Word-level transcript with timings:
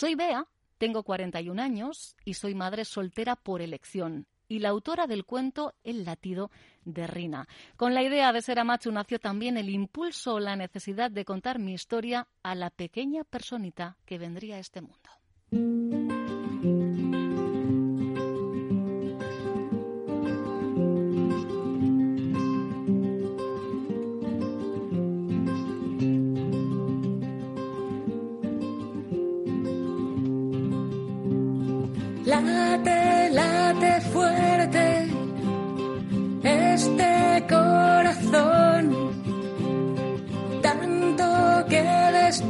Soy 0.00 0.14
Bea, 0.14 0.46
tengo 0.78 1.02
41 1.02 1.60
años 1.60 2.16
y 2.24 2.32
soy 2.32 2.54
madre 2.54 2.86
soltera 2.86 3.36
por 3.36 3.60
elección 3.60 4.26
y 4.48 4.60
la 4.60 4.70
autora 4.70 5.06
del 5.06 5.26
cuento 5.26 5.74
El 5.84 6.06
latido 6.06 6.50
de 6.86 7.06
Rina. 7.06 7.46
Con 7.76 7.92
la 7.92 8.02
idea 8.02 8.32
de 8.32 8.40
ser 8.40 8.60
amachu 8.60 8.92
nació 8.92 9.18
también 9.18 9.58
el 9.58 9.68
impulso 9.68 10.36
o 10.36 10.40
la 10.40 10.56
necesidad 10.56 11.10
de 11.10 11.26
contar 11.26 11.58
mi 11.58 11.74
historia 11.74 12.28
a 12.42 12.54
la 12.54 12.70
pequeña 12.70 13.24
personita 13.24 13.98
que 14.06 14.16
vendría 14.16 14.56
a 14.56 14.60
este 14.60 14.80
mundo. 14.80 15.99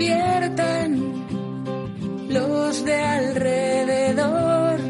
Despiertan 0.00 1.26
los 2.28 2.84
de 2.84 2.94
alrededor. 2.94 4.80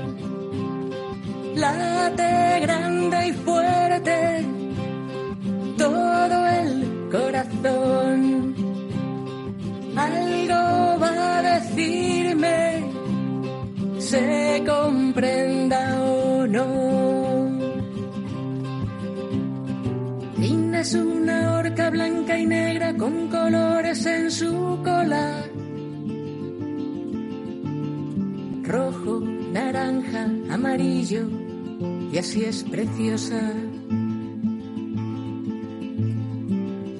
Late 1.56 2.60
grande 2.60 3.28
y 3.28 3.32
fuerte 3.32 4.44
todo 5.76 6.46
el 6.46 7.08
corazón. 7.10 8.54
Algo 9.96 10.98
va 11.02 11.38
a 11.38 11.42
decirme 11.42 12.84
se 13.98 14.62
comprenda 14.66 16.02
o 16.02 16.46
no. 16.46 17.50
Rina 20.38 20.80
es 20.80 20.94
una 20.94 21.58
orca 21.58 21.90
blanca 21.90 22.38
y 22.38 22.46
negra 22.46 22.96
con 22.96 23.29
colores 23.50 24.06
en 24.06 24.30
su 24.30 24.78
cola. 24.84 25.44
Rojo, 28.62 29.20
naranja, 29.52 30.24
amarillo, 30.50 31.28
y 32.12 32.18
así 32.18 32.44
es 32.44 32.62
preciosa. 32.62 33.40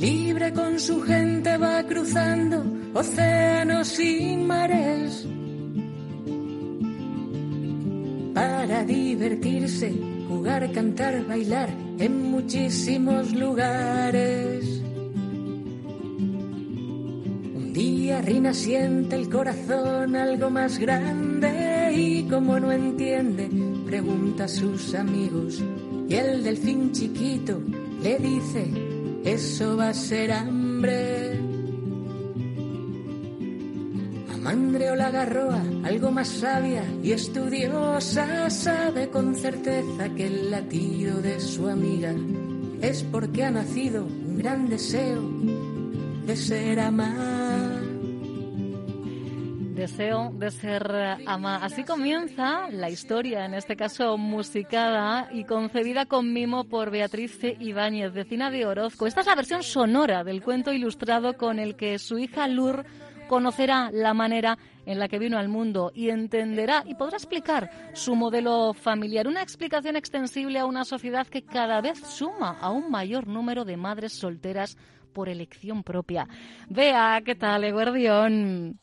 Libre 0.00 0.52
con 0.52 0.80
su 0.80 1.02
gente 1.02 1.56
va 1.56 1.84
cruzando 1.84 2.64
océanos 2.94 4.00
y 4.00 4.36
mares. 4.36 5.26
para 8.34 8.84
divertirse, 8.84 9.92
jugar, 10.28 10.70
cantar, 10.72 11.26
bailar 11.26 11.68
en 11.98 12.30
muchísimos 12.30 13.32
lugares. 13.32 14.79
Rina 18.22 18.52
siente 18.52 19.16
el 19.16 19.30
corazón 19.30 20.14
algo 20.14 20.50
más 20.50 20.78
grande 20.78 21.92
y 21.94 22.24
como 22.24 22.60
no 22.60 22.70
entiende, 22.70 23.48
pregunta 23.86 24.44
a 24.44 24.48
sus 24.48 24.94
amigos 24.94 25.62
y 26.08 26.14
el 26.14 26.42
delfín 26.42 26.92
chiquito 26.92 27.60
le 28.02 28.18
dice, 28.18 28.70
eso 29.24 29.76
va 29.76 29.90
a 29.90 29.94
ser 29.94 30.32
hambre. 30.32 31.38
Amandre 34.34 34.90
o 34.90 34.96
la 34.96 35.10
garroa, 35.10 35.62
algo 35.84 36.10
más 36.10 36.28
sabia 36.28 36.84
y 37.02 37.12
estudiosa, 37.12 38.50
sabe 38.50 39.08
con 39.08 39.34
certeza 39.34 40.08
que 40.14 40.26
el 40.26 40.50
latido 40.50 41.22
de 41.22 41.40
su 41.40 41.68
amiga 41.68 42.12
es 42.82 43.02
porque 43.04 43.44
ha 43.44 43.50
nacido 43.50 44.04
un 44.04 44.38
gran 44.38 44.68
deseo 44.68 45.22
de 46.26 46.36
ser 46.36 46.80
amada. 46.80 47.49
Deseo 49.80 50.30
de 50.34 50.50
ser 50.50 51.16
ama. 51.26 51.56
Así 51.56 51.84
comienza 51.84 52.68
la 52.68 52.90
historia, 52.90 53.46
en 53.46 53.54
este 53.54 53.76
caso 53.76 54.18
musicada 54.18 55.30
y 55.32 55.44
concebida 55.44 56.04
con 56.04 56.34
mimo 56.34 56.64
por 56.64 56.90
Beatriz 56.90 57.38
C. 57.40 57.56
Ibáñez, 57.58 58.12
vecina 58.12 58.50
de 58.50 58.66
Orozco. 58.66 59.06
Esta 59.06 59.22
es 59.22 59.26
la 59.26 59.36
versión 59.36 59.62
sonora 59.62 60.22
del 60.22 60.42
cuento 60.42 60.70
ilustrado 60.70 61.32
con 61.32 61.58
el 61.58 61.76
que 61.76 61.98
su 61.98 62.18
hija 62.18 62.46
Lur 62.46 62.84
conocerá 63.26 63.90
la 63.90 64.12
manera 64.12 64.58
en 64.84 64.98
la 64.98 65.08
que 65.08 65.18
vino 65.18 65.38
al 65.38 65.48
mundo 65.48 65.92
y 65.94 66.10
entenderá 66.10 66.84
y 66.84 66.94
podrá 66.94 67.16
explicar 67.16 67.70
su 67.94 68.14
modelo 68.14 68.74
familiar. 68.74 69.26
Una 69.28 69.40
explicación 69.40 69.96
extensible 69.96 70.58
a 70.58 70.66
una 70.66 70.84
sociedad 70.84 71.26
que 71.26 71.46
cada 71.46 71.80
vez 71.80 71.98
suma 72.00 72.58
a 72.60 72.68
un 72.68 72.90
mayor 72.90 73.26
número 73.26 73.64
de 73.64 73.78
madres 73.78 74.12
solteras 74.12 74.76
por 75.14 75.30
elección 75.30 75.82
propia. 75.84 76.28
Vea, 76.68 77.22
¿qué 77.24 77.34
tal, 77.34 77.64
Eguardión? 77.64 78.78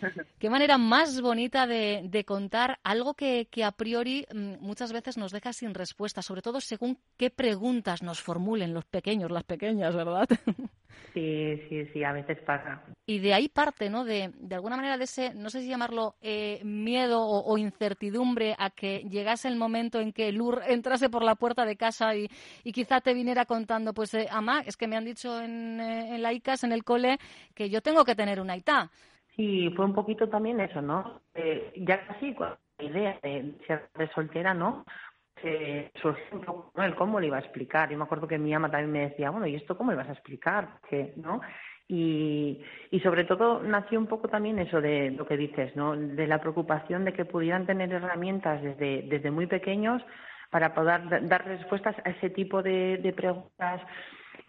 Qué 0.38 0.50
manera 0.50 0.78
más 0.78 1.20
bonita 1.20 1.66
de, 1.66 2.02
de 2.04 2.24
contar 2.24 2.78
algo 2.84 3.14
que, 3.14 3.48
que, 3.50 3.64
a 3.64 3.72
priori 3.72 4.26
mm, 4.32 4.54
muchas 4.60 4.92
veces 4.92 5.16
nos 5.16 5.32
deja 5.32 5.52
sin 5.52 5.74
respuesta, 5.74 6.22
sobre 6.22 6.42
todo 6.42 6.60
según 6.60 6.98
qué 7.16 7.30
preguntas 7.30 8.02
nos 8.02 8.20
formulen 8.20 8.74
los 8.74 8.84
pequeños, 8.84 9.30
las 9.30 9.44
pequeñas, 9.44 9.94
¿verdad? 9.94 10.28
Sí, 11.14 11.62
sí, 11.68 11.86
sí, 11.92 12.04
a 12.04 12.12
veces 12.12 12.38
pasa. 12.40 12.82
Y 13.06 13.20
de 13.20 13.32
ahí 13.32 13.48
parte, 13.48 13.88
¿no? 13.88 14.04
De, 14.04 14.32
de 14.38 14.54
alguna 14.54 14.76
manera 14.76 14.98
de 14.98 15.04
ese, 15.04 15.32
no 15.34 15.48
sé 15.48 15.60
si 15.60 15.68
llamarlo 15.68 16.14
eh, 16.20 16.60
miedo 16.62 17.22
o, 17.22 17.42
o, 17.50 17.56
incertidumbre 17.56 18.54
a 18.58 18.68
que 18.68 18.98
llegase 19.08 19.48
el 19.48 19.56
momento 19.56 19.98
en 19.98 20.12
que 20.12 20.30
Lur 20.32 20.60
entrase 20.68 21.08
por 21.08 21.22
la 21.22 21.34
puerta 21.34 21.64
de 21.64 21.76
casa 21.76 22.14
y, 22.14 22.28
y 22.64 22.72
quizá 22.72 23.00
te 23.00 23.14
viniera 23.14 23.46
contando, 23.46 23.94
pues, 23.94 24.12
eh, 24.12 24.26
Amá, 24.30 24.60
es 24.66 24.76
que 24.76 24.88
me 24.88 24.96
han 24.96 25.06
dicho 25.06 25.40
en, 25.40 25.80
eh, 25.80 26.16
en 26.16 26.22
la 26.22 26.34
ICAS, 26.34 26.64
en 26.64 26.72
el 26.72 26.84
cole, 26.84 27.16
que 27.54 27.70
yo 27.70 27.80
tengo 27.80 28.04
que 28.04 28.14
tener 28.14 28.40
una 28.40 28.56
ITA. 28.56 28.90
Sí, 29.36 29.70
fue 29.76 29.84
un 29.84 29.94
poquito 29.94 30.28
también 30.28 30.60
eso, 30.60 30.80
¿no? 30.80 31.20
Eh, 31.34 31.72
ya 31.76 32.06
casi 32.06 32.34
la 32.34 32.58
idea 32.78 33.18
de 33.22 33.54
ser 33.66 33.88
de 33.96 34.08
soltera, 34.12 34.54
¿no? 34.54 34.84
Se 35.42 35.90
surgió 36.00 36.24
un 36.32 36.40
poco 36.40 36.72
¿no? 36.74 36.84
el 36.84 36.94
cómo 36.94 37.20
le 37.20 37.26
iba 37.28 37.36
a 37.36 37.40
explicar. 37.40 37.90
Yo 37.90 37.98
me 37.98 38.04
acuerdo 38.04 38.26
que 38.26 38.38
mi 38.38 38.54
ama 38.54 38.70
también 38.70 38.92
me 38.92 39.08
decía, 39.10 39.30
bueno, 39.30 39.46
¿y 39.46 39.54
esto 39.54 39.76
cómo 39.76 39.90
le 39.90 39.96
vas 39.96 40.08
a 40.08 40.12
explicar? 40.12 40.80
Que, 40.88 41.12
¿no? 41.16 41.40
Y, 41.88 42.62
y 42.90 43.00
sobre 43.00 43.24
todo 43.24 43.62
nació 43.62 43.98
un 43.98 44.06
poco 44.06 44.28
también 44.28 44.58
eso 44.58 44.80
de 44.80 45.12
lo 45.12 45.26
que 45.26 45.36
dices, 45.36 45.76
¿no? 45.76 45.96
De 45.96 46.26
la 46.26 46.40
preocupación 46.40 47.04
de 47.04 47.12
que 47.12 47.24
pudieran 47.24 47.66
tener 47.66 47.92
herramientas 47.92 48.60
desde, 48.62 49.02
desde 49.02 49.30
muy 49.30 49.46
pequeños 49.46 50.02
para 50.50 50.74
poder 50.74 51.28
dar 51.28 51.44
respuestas 51.46 51.96
a 52.04 52.10
ese 52.10 52.30
tipo 52.30 52.62
de, 52.62 52.98
de 52.98 53.12
preguntas 53.12 53.82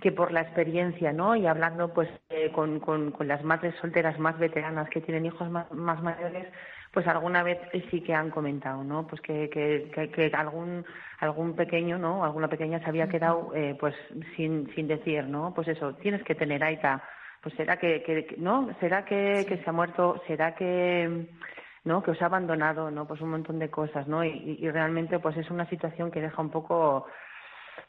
que 0.02 0.12
por 0.12 0.32
la 0.32 0.42
experiencia, 0.42 1.12
¿no? 1.12 1.36
Y 1.36 1.48
hablando 1.48 1.94
pues 1.94 2.10
eh, 2.30 2.52
con, 2.52 2.80
con, 2.80 3.12
con 3.12 3.28
las 3.28 3.44
madres 3.44 3.76
solteras 3.82 4.18
más 4.20 4.38
veteranas 4.38 4.90
que 4.90 5.02
tienen 5.02 5.26
hijos 5.26 5.50
más, 5.50 5.72
más 5.72 6.02
mayores, 6.04 6.48
pues 6.92 7.08
alguna 7.08 7.44
vez 7.44 7.60
sí 7.92 8.02
que 8.02 8.14
han 8.14 8.30
comentado, 8.30 8.84
¿no? 8.84 9.06
Pues 9.08 9.22
que, 9.22 9.50
que, 9.50 9.92
que, 9.94 10.10
que 10.10 10.36
algún 10.36 10.86
algún 11.20 11.56
pequeño, 11.56 11.98
¿no? 11.98 12.24
Alguna 12.24 12.48
pequeña 12.48 12.80
se 12.80 12.86
había 12.90 13.08
quedado 13.08 13.52
eh, 13.56 13.76
pues 13.80 13.96
sin 14.36 14.70
sin 14.74 14.88
decir, 14.88 15.26
¿no? 15.26 15.54
Pues 15.54 15.68
eso, 15.68 15.94
tienes 15.96 16.24
que 16.24 16.36
tener 16.36 16.64
aita. 16.64 17.04
Pues 17.42 17.56
será 17.56 17.78
que, 17.78 18.02
que 18.04 18.36
no, 18.38 18.70
será 18.80 19.06
que, 19.06 19.46
que 19.48 19.58
se 19.58 19.70
ha 19.70 19.74
muerto, 19.74 20.22
será 20.28 20.56
que 20.56 21.28
¿no? 21.84 22.04
que 22.04 22.12
os 22.12 22.22
ha 22.22 22.26
abandonado, 22.26 22.92
¿no? 22.92 23.08
Pues 23.08 23.22
un 23.22 23.30
montón 23.30 23.60
de 23.60 23.70
cosas, 23.70 24.08
¿no? 24.08 24.24
Y, 24.24 24.58
y 24.60 24.70
realmente 24.70 25.20
pues 25.20 25.38
es 25.38 25.50
una 25.50 25.70
situación 25.70 26.12
que 26.12 26.22
deja 26.22 26.42
un 26.42 26.50
poco 26.50 27.06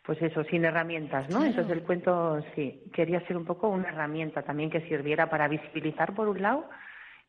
pues 0.04 0.22
eso, 0.22 0.42
sin 0.44 0.64
herramientas, 0.64 1.28
¿no? 1.28 1.44
Entonces 1.44 1.70
el 1.70 1.82
cuento 1.82 2.40
sí, 2.54 2.82
quería 2.94 3.20
ser 3.26 3.36
un 3.36 3.44
poco 3.44 3.68
una 3.68 3.88
herramienta 3.88 4.42
también 4.42 4.70
que 4.70 4.80
sirviera 4.82 5.28
para 5.28 5.48
visibilizar 5.48 6.14
por 6.14 6.28
un 6.28 6.40
lado 6.40 6.64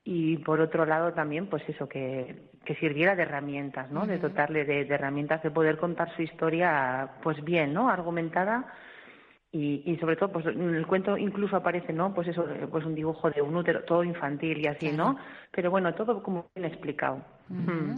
y 0.03 0.37
por 0.37 0.61
otro 0.61 0.85
lado 0.85 1.13
también 1.13 1.47
pues 1.47 1.67
eso 1.67 1.87
que, 1.87 2.49
que 2.65 2.75
sirviera 2.75 3.15
de 3.15 3.23
herramientas 3.23 3.91
no 3.91 4.01
uh 4.01 4.03
-huh. 4.03 4.07
de 4.07 4.17
dotarle 4.17 4.65
de, 4.65 4.85
de, 4.85 4.95
herramientas 4.95 5.43
de 5.43 5.51
poder 5.51 5.77
contar 5.77 6.13
su 6.15 6.21
historia 6.21 7.11
pues 7.21 7.43
bien 7.43 7.73
no 7.73 7.89
argumentada 7.89 8.65
y, 9.51 9.97
sobre 9.99 10.15
todo 10.15 10.31
pues 10.31 10.45
en 10.45 10.75
el 10.75 10.85
cuento 10.85 11.17
incluso 11.17 11.55
aparece 11.55 11.91
no 11.91 12.13
pues 12.13 12.27
eso 12.27 12.45
pues 12.69 12.85
un 12.85 12.93
dibujo 12.93 13.31
de 13.31 13.41
un 13.41 13.55
útero 13.55 13.83
todo 13.83 14.03
infantil 14.03 14.59
y 14.59 14.67
así 14.67 14.91
no 14.91 15.17
pero 15.51 15.71
bueno 15.71 15.93
todo 15.95 16.21
como 16.21 16.51
bien 16.53 16.67
explicado. 16.67 17.23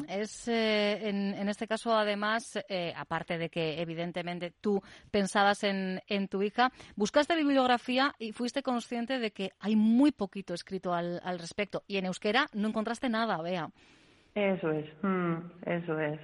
Es 0.07 0.47
eh, 0.47 1.09
en, 1.09 1.49
este 1.49 1.67
caso 1.67 1.93
además 1.93 2.57
eh, 2.69 2.93
aparte 2.95 3.37
de 3.37 3.49
que 3.49 3.81
evidentemente 3.81 4.53
tú 4.61 4.81
pensabas 5.11 5.65
en, 5.65 5.99
en 6.07 6.29
tu 6.29 6.41
hija 6.41 6.71
buscaste 6.95 7.35
bibliografía 7.35 8.13
y 8.17 8.31
fuiste 8.31 8.63
consciente 8.63 9.19
de 9.19 9.31
que 9.31 9.51
hay 9.59 9.75
muy 9.75 10.13
poquito 10.13 10.53
escrito 10.53 10.93
al, 10.93 11.19
al 11.25 11.37
respecto. 11.37 11.83
Y 11.85 11.97
en 11.97 12.05
euskera 12.05 12.47
no 12.53 12.69
encontraste 12.69 13.09
nada 13.09 13.41
vea. 13.41 13.67
Eso 14.35 14.71
es 14.71 14.85
mm, 15.01 15.35
eso 15.65 15.99
es 15.99 16.19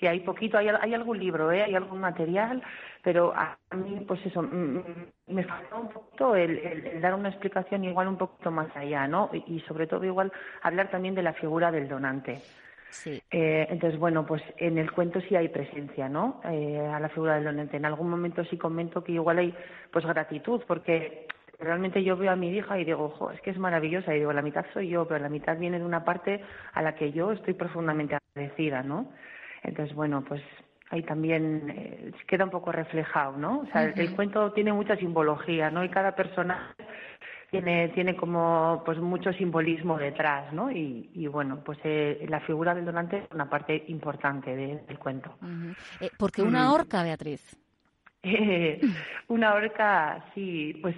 si 0.00 0.06
hay 0.06 0.20
poquito, 0.20 0.56
hay, 0.56 0.68
hay 0.68 0.94
algún 0.94 1.18
libro, 1.18 1.52
¿eh? 1.52 1.62
hay 1.62 1.74
algún 1.74 2.00
material, 2.00 2.62
pero 3.02 3.34
a 3.36 3.58
mí, 3.76 4.02
pues 4.08 4.24
eso, 4.24 4.42
mm, 4.42 4.76
mm, 4.78 4.84
me 5.28 5.44
falta 5.44 5.76
un 5.76 5.90
poquito 5.90 6.34
el, 6.34 7.00
dar 7.00 7.14
una 7.14 7.28
explicación 7.28 7.84
igual 7.84 8.08
un 8.08 8.16
poquito 8.16 8.50
más 8.50 8.74
allá, 8.74 9.06
¿no? 9.06 9.30
Y, 9.32 9.60
sobre 9.60 9.86
todo 9.86 10.04
igual 10.04 10.32
hablar 10.62 10.90
también 10.90 11.14
de 11.14 11.22
la 11.22 11.34
figura 11.34 11.70
del 11.70 11.86
donante. 11.86 12.40
Sí. 12.88 13.22
Eh, 13.30 13.66
entonces, 13.70 14.00
bueno, 14.00 14.26
pues 14.26 14.42
en 14.56 14.78
el 14.78 14.90
cuento 14.90 15.20
sí 15.20 15.36
hay 15.36 15.48
presencia, 15.48 16.08
¿no? 16.08 16.40
Eh, 16.44 16.80
a 16.80 16.98
la 16.98 17.08
figura 17.10 17.34
del 17.34 17.44
donante. 17.44 17.76
En 17.76 17.84
algún 17.84 18.08
momento 18.10 18.44
sí 18.46 18.56
comento 18.56 19.04
que 19.04 19.12
igual 19.12 19.38
hay, 19.38 19.54
pues, 19.92 20.04
gratitud, 20.04 20.62
porque 20.66 21.26
realmente 21.60 22.02
yo 22.02 22.16
veo 22.16 22.32
a 22.32 22.36
mi 22.36 22.50
hija 22.50 22.78
y 22.78 22.84
digo, 22.84 23.04
ojo, 23.04 23.30
es 23.30 23.40
que 23.42 23.50
es 23.50 23.58
maravillosa. 23.58 24.14
Y 24.14 24.20
digo, 24.20 24.32
la 24.32 24.42
mitad 24.42 24.64
soy 24.72 24.88
yo, 24.88 25.06
pero 25.06 25.20
la 25.20 25.28
mitad 25.28 25.56
viene 25.56 25.78
de 25.78 25.84
una 25.84 26.04
parte 26.04 26.42
a 26.72 26.82
la 26.82 26.94
que 26.94 27.12
yo 27.12 27.30
estoy 27.32 27.54
profundamente 27.54 28.16
agradecida, 28.16 28.82
¿no? 28.82 29.12
Entonces, 29.62 29.94
bueno, 29.94 30.24
pues 30.26 30.42
ahí 30.90 31.02
también 31.02 31.70
eh, 31.70 32.12
queda 32.26 32.44
un 32.44 32.50
poco 32.50 32.72
reflejado, 32.72 33.36
¿no? 33.36 33.60
O 33.60 33.66
sea, 33.66 33.84
el, 33.84 34.14
cuento 34.14 34.52
tiene 34.52 34.72
mucha 34.72 34.96
simbología, 34.96 35.70
¿no? 35.70 35.84
Y 35.84 35.88
cada 35.88 36.14
persona 36.14 36.74
tiene 37.50 37.88
tiene 37.90 38.16
como 38.16 38.82
pues 38.84 38.98
mucho 38.98 39.32
simbolismo 39.32 39.98
detrás, 39.98 40.52
¿no? 40.52 40.70
Y, 40.70 41.10
y 41.14 41.26
bueno, 41.26 41.62
pues 41.64 41.78
eh, 41.84 42.24
la 42.28 42.40
figura 42.40 42.74
del 42.74 42.84
donante 42.84 43.18
es 43.18 43.24
una 43.32 43.48
parte 43.48 43.84
importante 43.88 44.54
del 44.54 44.98
cuento. 44.98 45.36
Eh, 46.00 46.10
¿Por 46.18 46.32
qué 46.32 46.42
una 46.42 46.72
horca, 46.72 47.02
Beatriz? 47.02 47.56
una 49.28 49.54
horca, 49.54 50.26
sí, 50.34 50.78
pues 50.82 50.94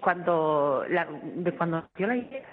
cuando 0.00 0.84
la, 0.88 1.06
de 1.22 1.52
cuando 1.52 1.88
dio 1.94 2.06
la 2.06 2.16
idea 2.16 2.46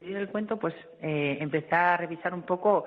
del 0.00 0.28
cuento, 0.28 0.58
pues 0.58 0.74
empecé 1.00 1.74
a 1.74 1.96
revisar 1.96 2.34
un 2.34 2.42
poco 2.42 2.84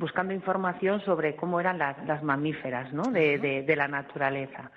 buscando 0.00 0.34
información 0.34 1.00
sobre 1.02 1.36
cómo 1.36 1.60
eran 1.60 1.78
las, 1.78 1.96
las 2.06 2.22
mamíferas 2.22 2.92
¿no? 2.92 3.04
de, 3.04 3.38
de, 3.38 3.76
la 3.76 3.86
naturaleza. 3.86 4.70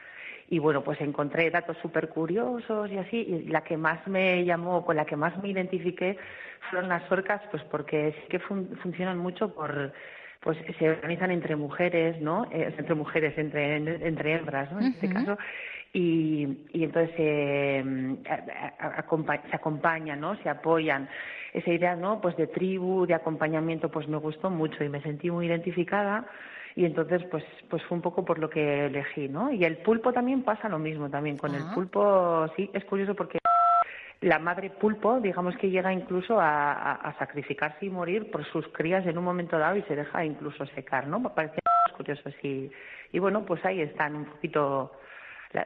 Y 0.50 0.60
bueno, 0.60 0.84
pues 0.84 1.02
encontré 1.02 1.50
datos 1.50 1.78
súper 1.82 2.10
curiosos 2.10 2.92
y 2.92 2.98
así, 2.98 3.18
y 3.18 3.48
la 3.48 3.64
que 3.64 3.78
más 3.78 4.06
me 4.08 4.46
llamó, 4.46 4.86
con 4.86 4.98
la 4.98 5.06
que 5.06 5.16
más 5.16 5.42
me 5.42 5.50
identifiqué 5.50 6.18
fueron 6.70 6.90
las 6.90 7.10
orcas, 7.12 7.42
pues 7.50 7.64
porque 7.64 8.14
sí 8.22 8.28
que 8.30 8.40
funcionan 8.40 9.18
mucho 9.18 9.54
por, 9.54 9.94
pues 10.44 10.58
se 10.78 10.90
organizan 10.90 11.32
entre 11.32 11.56
mujeres, 11.56 12.20
¿no? 12.22 12.46
Eh, 12.52 12.74
entre 12.78 12.96
mujeres, 12.96 13.38
entre, 13.38 13.78
entre 13.78 14.34
hembras, 14.34 14.72
¿no? 14.72 14.80
En 14.80 14.88
este 14.88 15.10
caso. 15.10 15.38
Y, 15.94 16.66
y 16.74 16.84
entonces 16.84 17.16
eh, 17.18 18.16
se 19.50 19.56
acompañan, 19.56 20.20
¿no? 20.20 20.36
Se 20.38 20.50
apoyan 20.50 21.08
esa 21.54 21.72
idea, 21.72 21.96
¿no? 21.96 22.20
Pues 22.20 22.36
de 22.36 22.48
tribu, 22.48 23.06
de 23.06 23.14
acompañamiento, 23.14 23.90
pues 23.90 24.08
me 24.08 24.18
gustó 24.18 24.50
mucho 24.50 24.84
y 24.84 24.90
me 24.90 25.02
sentí 25.02 25.32
muy 25.32 25.46
identificada 25.46 26.26
y 26.76 26.86
entonces 26.86 27.24
pues 27.30 27.44
pues 27.70 27.84
fue 27.84 27.96
un 27.96 28.02
poco 28.02 28.26
por 28.26 28.40
lo 28.40 28.50
que 28.50 28.88
elegí, 28.88 29.30
¿no? 29.30 29.52
Y 29.52 29.64
el 29.64 29.78
pulpo 29.78 30.12
también 30.12 30.44
pasa 30.44 30.68
lo 30.68 30.80
mismo 30.80 31.10
también 31.10 31.38
con 31.38 31.54
el 31.54 31.62
ah. 31.62 31.72
pulpo, 31.74 32.48
sí, 32.56 32.70
es 32.74 32.84
curioso 32.86 33.16
porque 33.16 33.38
la 34.24 34.40
madre 34.40 34.70
pulpo, 34.70 35.20
digamos 35.20 35.56
que 35.58 35.70
llega 35.70 35.92
incluso 35.92 36.38
a, 36.40 37.14
sacrificarse 37.20 37.86
y 37.86 37.90
morir 37.90 38.32
por 38.32 38.46
sus 38.52 38.68
crías 38.70 39.06
en 39.06 39.18
un 39.18 39.24
momento 39.24 39.58
dado 39.58 39.76
y 39.76 39.84
se 39.84 39.96
deja 39.96 40.26
incluso 40.26 40.66
secar, 40.68 41.08
¿no? 41.08 41.20
Me 41.20 41.30
parece 41.30 41.60
curioso, 41.96 42.30
sí. 42.42 42.72
Y 43.12 43.20
bueno, 43.20 43.46
pues 43.46 43.64
ahí 43.66 43.82
están 43.82 44.16
un 44.16 44.26
poquito 44.26 44.94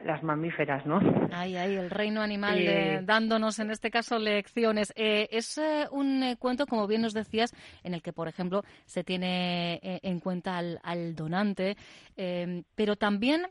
las 0.04 0.22
mamíferas, 0.22 0.84
¿no? 0.84 1.00
Ahí, 1.32 1.56
ahí, 1.56 1.76
el 1.76 1.88
reino 1.88 2.20
animal 2.20 3.06
dándonos 3.06 3.58
en 3.58 3.70
este 3.70 3.90
caso 3.90 4.18
lecciones. 4.18 4.92
Eh, 4.96 5.28
es 5.30 5.56
eh, 5.56 5.86
un 5.90 6.22
eh, 6.22 6.36
cuento, 6.36 6.66
como 6.66 6.86
bien 6.86 7.00
nos 7.00 7.14
decías, 7.14 7.54
en 7.82 7.94
el 7.94 8.02
que, 8.02 8.12
por 8.12 8.28
ejemplo, 8.28 8.64
se 8.84 9.02
tiene 9.02 9.80
en 9.82 10.20
cuenta 10.20 10.58
al, 10.58 11.14
donante, 11.14 11.76
pero 12.74 12.96
también 12.96 13.46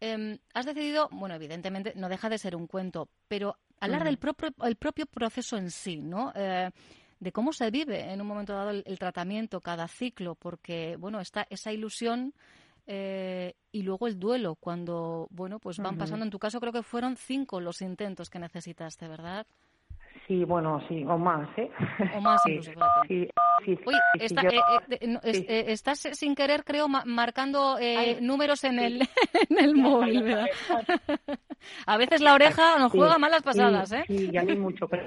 em, 0.00 0.36
has 0.52 0.66
decidido, 0.66 1.08
bueno, 1.12 1.34
evidentemente 1.36 1.94
no 1.96 2.10
deja 2.10 2.28
de 2.28 2.38
ser 2.38 2.54
un 2.54 2.66
cuento, 2.66 3.08
pero 3.28 3.56
hablar 3.84 4.04
del 4.04 4.18
propio, 4.18 4.54
el 4.64 4.76
propio 4.76 5.06
proceso 5.06 5.56
en 5.56 5.70
sí, 5.70 6.00
¿no? 6.00 6.32
de 6.32 7.30
cómo 7.30 7.52
se 7.52 7.70
vive 7.70 8.12
en 8.12 8.20
un 8.20 8.26
momento 8.26 8.52
dado 8.52 8.70
el, 8.70 8.82
el, 8.84 8.98
tratamiento, 8.98 9.60
cada 9.60 9.86
ciclo, 9.86 10.34
porque, 10.34 10.96
bueno, 10.96 11.20
está 11.20 11.46
esa 11.50 11.70
ilusión 11.70 12.34
eh, 12.86 13.54
y 13.70 13.82
luego 13.82 14.06
el 14.08 14.18
duelo, 14.18 14.56
cuando, 14.56 15.28
bueno, 15.30 15.58
pues 15.58 15.78
van 15.78 15.96
pasando. 15.96 16.24
En 16.24 16.30
tu 16.30 16.38
caso 16.38 16.60
creo 16.60 16.72
que 16.72 16.82
fueron 16.82 17.16
cinco 17.16 17.60
los 17.60 17.80
intentos 17.80 18.28
que 18.28 18.38
necesitaste, 18.38 19.06
¿verdad? 19.08 19.46
Sí, 20.26 20.44
bueno, 20.44 20.80
sí, 20.88 21.04
o 21.06 21.18
más, 21.18 21.48
¿eh? 21.58 21.70
O 22.16 22.20
más 22.20 22.40
incluso, 22.46 22.72
sí, 23.08 23.28
sí, 23.64 23.78
Uy, 23.84 23.94
estás 24.18 26.00
sin 26.12 26.34
querer, 26.34 26.64
creo, 26.64 26.88
marcando 26.88 27.76
eh, 27.80 28.18
números 28.20 28.64
en 28.64 28.78
el, 28.78 29.02
en 29.50 29.58
el 29.58 29.74
móvil, 29.74 30.22
¿verdad? 30.22 30.46
a 31.86 31.96
veces 31.96 32.20
la 32.20 32.34
oreja 32.34 32.78
nos 32.78 32.92
juega 32.92 33.18
malas 33.18 33.42
pasadas, 33.42 33.92
¿eh? 33.92 34.04
Sí, 34.06 34.30
ya 34.32 34.40
hay 34.40 34.56
mucho, 34.56 34.86
pero 34.88 35.04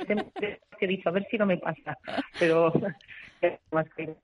he 0.79 0.87
dicho, 0.87 1.09
a 1.09 1.11
ver 1.11 1.25
si 1.29 1.37
no 1.37 1.45
me 1.45 1.57
pasa. 1.57 1.97
Pero 2.37 2.71
más 3.71 3.85
que 3.95 4.15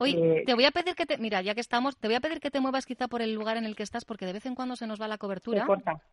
Oye, 0.00 0.40
eh, 0.40 0.42
te 0.46 0.54
voy 0.54 0.64
a 0.64 0.70
pedir 0.70 0.94
que 0.94 1.06
te, 1.06 1.18
mira, 1.18 1.42
ya 1.42 1.54
que 1.54 1.60
estamos, 1.60 1.96
te 1.96 2.06
voy 2.06 2.14
a 2.14 2.20
pedir 2.20 2.38
que 2.40 2.52
te 2.52 2.60
muevas 2.60 2.86
quizá 2.86 3.08
por 3.08 3.20
el 3.20 3.34
lugar 3.34 3.56
en 3.56 3.64
el 3.64 3.74
que 3.74 3.82
estás, 3.82 4.04
porque 4.04 4.26
de 4.26 4.32
vez 4.32 4.46
en 4.46 4.54
cuando 4.54 4.76
se 4.76 4.86
nos 4.86 5.00
va 5.00 5.08
la 5.08 5.18
cobertura. 5.18 5.66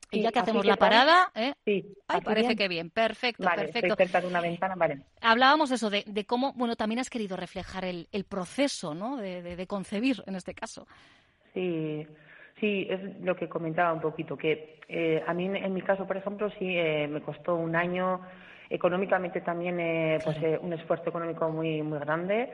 y 0.10 0.22
ya 0.22 0.32
que 0.32 0.40
hacemos 0.40 0.66
la 0.66 0.76
parada, 0.76 1.32
¿eh? 1.36 1.54
Sí. 1.64 1.86
Ay, 2.08 2.22
parece 2.22 2.56
que 2.56 2.68
bien. 2.68 2.90
Perfecto, 2.90 3.44
vale, 3.44 3.64
perfecto. 3.66 3.94
Estoy 3.94 4.08
cerca 4.08 4.22
de 4.22 4.28
una 4.28 4.42
ventana, 4.42 4.74
vale. 4.76 5.02
Hablábamos 5.22 5.70
eso, 5.70 5.92
de, 5.92 6.04
de 6.08 6.26
cómo, 6.26 6.54
bueno, 6.54 6.76
también 6.76 7.00
has 7.00 7.12
querido 7.12 7.38
reflejar 7.38 7.86
el, 7.86 8.08
el 8.12 8.24
proceso, 8.24 8.96
¿no? 8.96 9.18
De, 9.18 9.44
de, 9.44 9.68
concebir, 9.68 10.24
en 10.26 10.36
este 10.36 10.56
caso. 10.56 10.88
Sí, 11.54 12.08
sí, 12.60 12.88
es 12.90 13.22
lo 13.22 13.36
que 13.36 13.48
comentaba 13.48 13.94
un 13.94 14.02
poquito, 14.02 14.36
que 14.36 14.80
eh, 14.88 15.24
a 15.28 15.34
mí, 15.34 15.46
en 15.46 15.74
mi 15.74 15.82
caso, 15.84 16.08
por 16.08 16.18
ejemplo, 16.18 16.50
sí 16.58 16.76
eh, 16.76 17.08
me 17.08 17.22
costó 17.22 17.56
un 17.56 17.76
año, 17.76 18.22
económicamente 18.68 19.42
también, 19.42 19.80
eh, 19.80 20.18
pues 20.24 20.38
eh, 20.42 20.58
un 20.60 20.74
esfuerzo 20.74 21.10
económico 21.10 21.48
muy, 21.50 21.84
muy 21.84 22.00
grande 22.00 22.52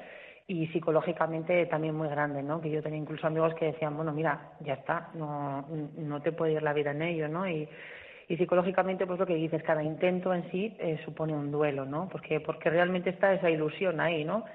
y 0.47 0.67
psicológicamente 0.67 1.65
también 1.67 1.95
muy 1.95 2.09
grande, 2.09 2.43
¿no? 2.43 2.59
Que 2.61 2.69
yo 2.69 2.81
tenía 2.81 2.99
incluso 2.99 3.27
amigos 3.27 3.53
que 3.55 3.65
decían, 3.65 3.95
bueno, 3.95 4.11
mira, 4.11 4.53
ya 4.61 4.73
está, 4.73 5.09
no, 5.13 5.65
no 5.97 6.21
te 6.21 6.31
puede 6.31 6.53
ir 6.53 6.63
la 6.63 6.73
vida 6.73 6.91
en 6.91 7.01
ello, 7.01 7.27
¿no? 7.27 7.47
Y, 7.47 7.67
y 8.27 8.37
psicológicamente, 8.37 9.05
pues 9.05 9.19
lo 9.19 9.25
que 9.25 9.35
dices, 9.35 9.61
cada 9.63 9.83
intento 9.83 10.33
en 10.33 10.49
sí 10.51 10.75
eh, 10.79 10.99
supone 11.03 11.33
un 11.33 11.51
duelo, 11.51 11.85
¿no? 11.85 12.07
Porque, 12.09 12.39
porque 12.39 12.69
realmente 12.69 13.09
está 13.09 13.33
esa 13.33 13.49
ilusión 13.49 13.99
ahí, 13.99 14.23
¿no? 14.23 14.45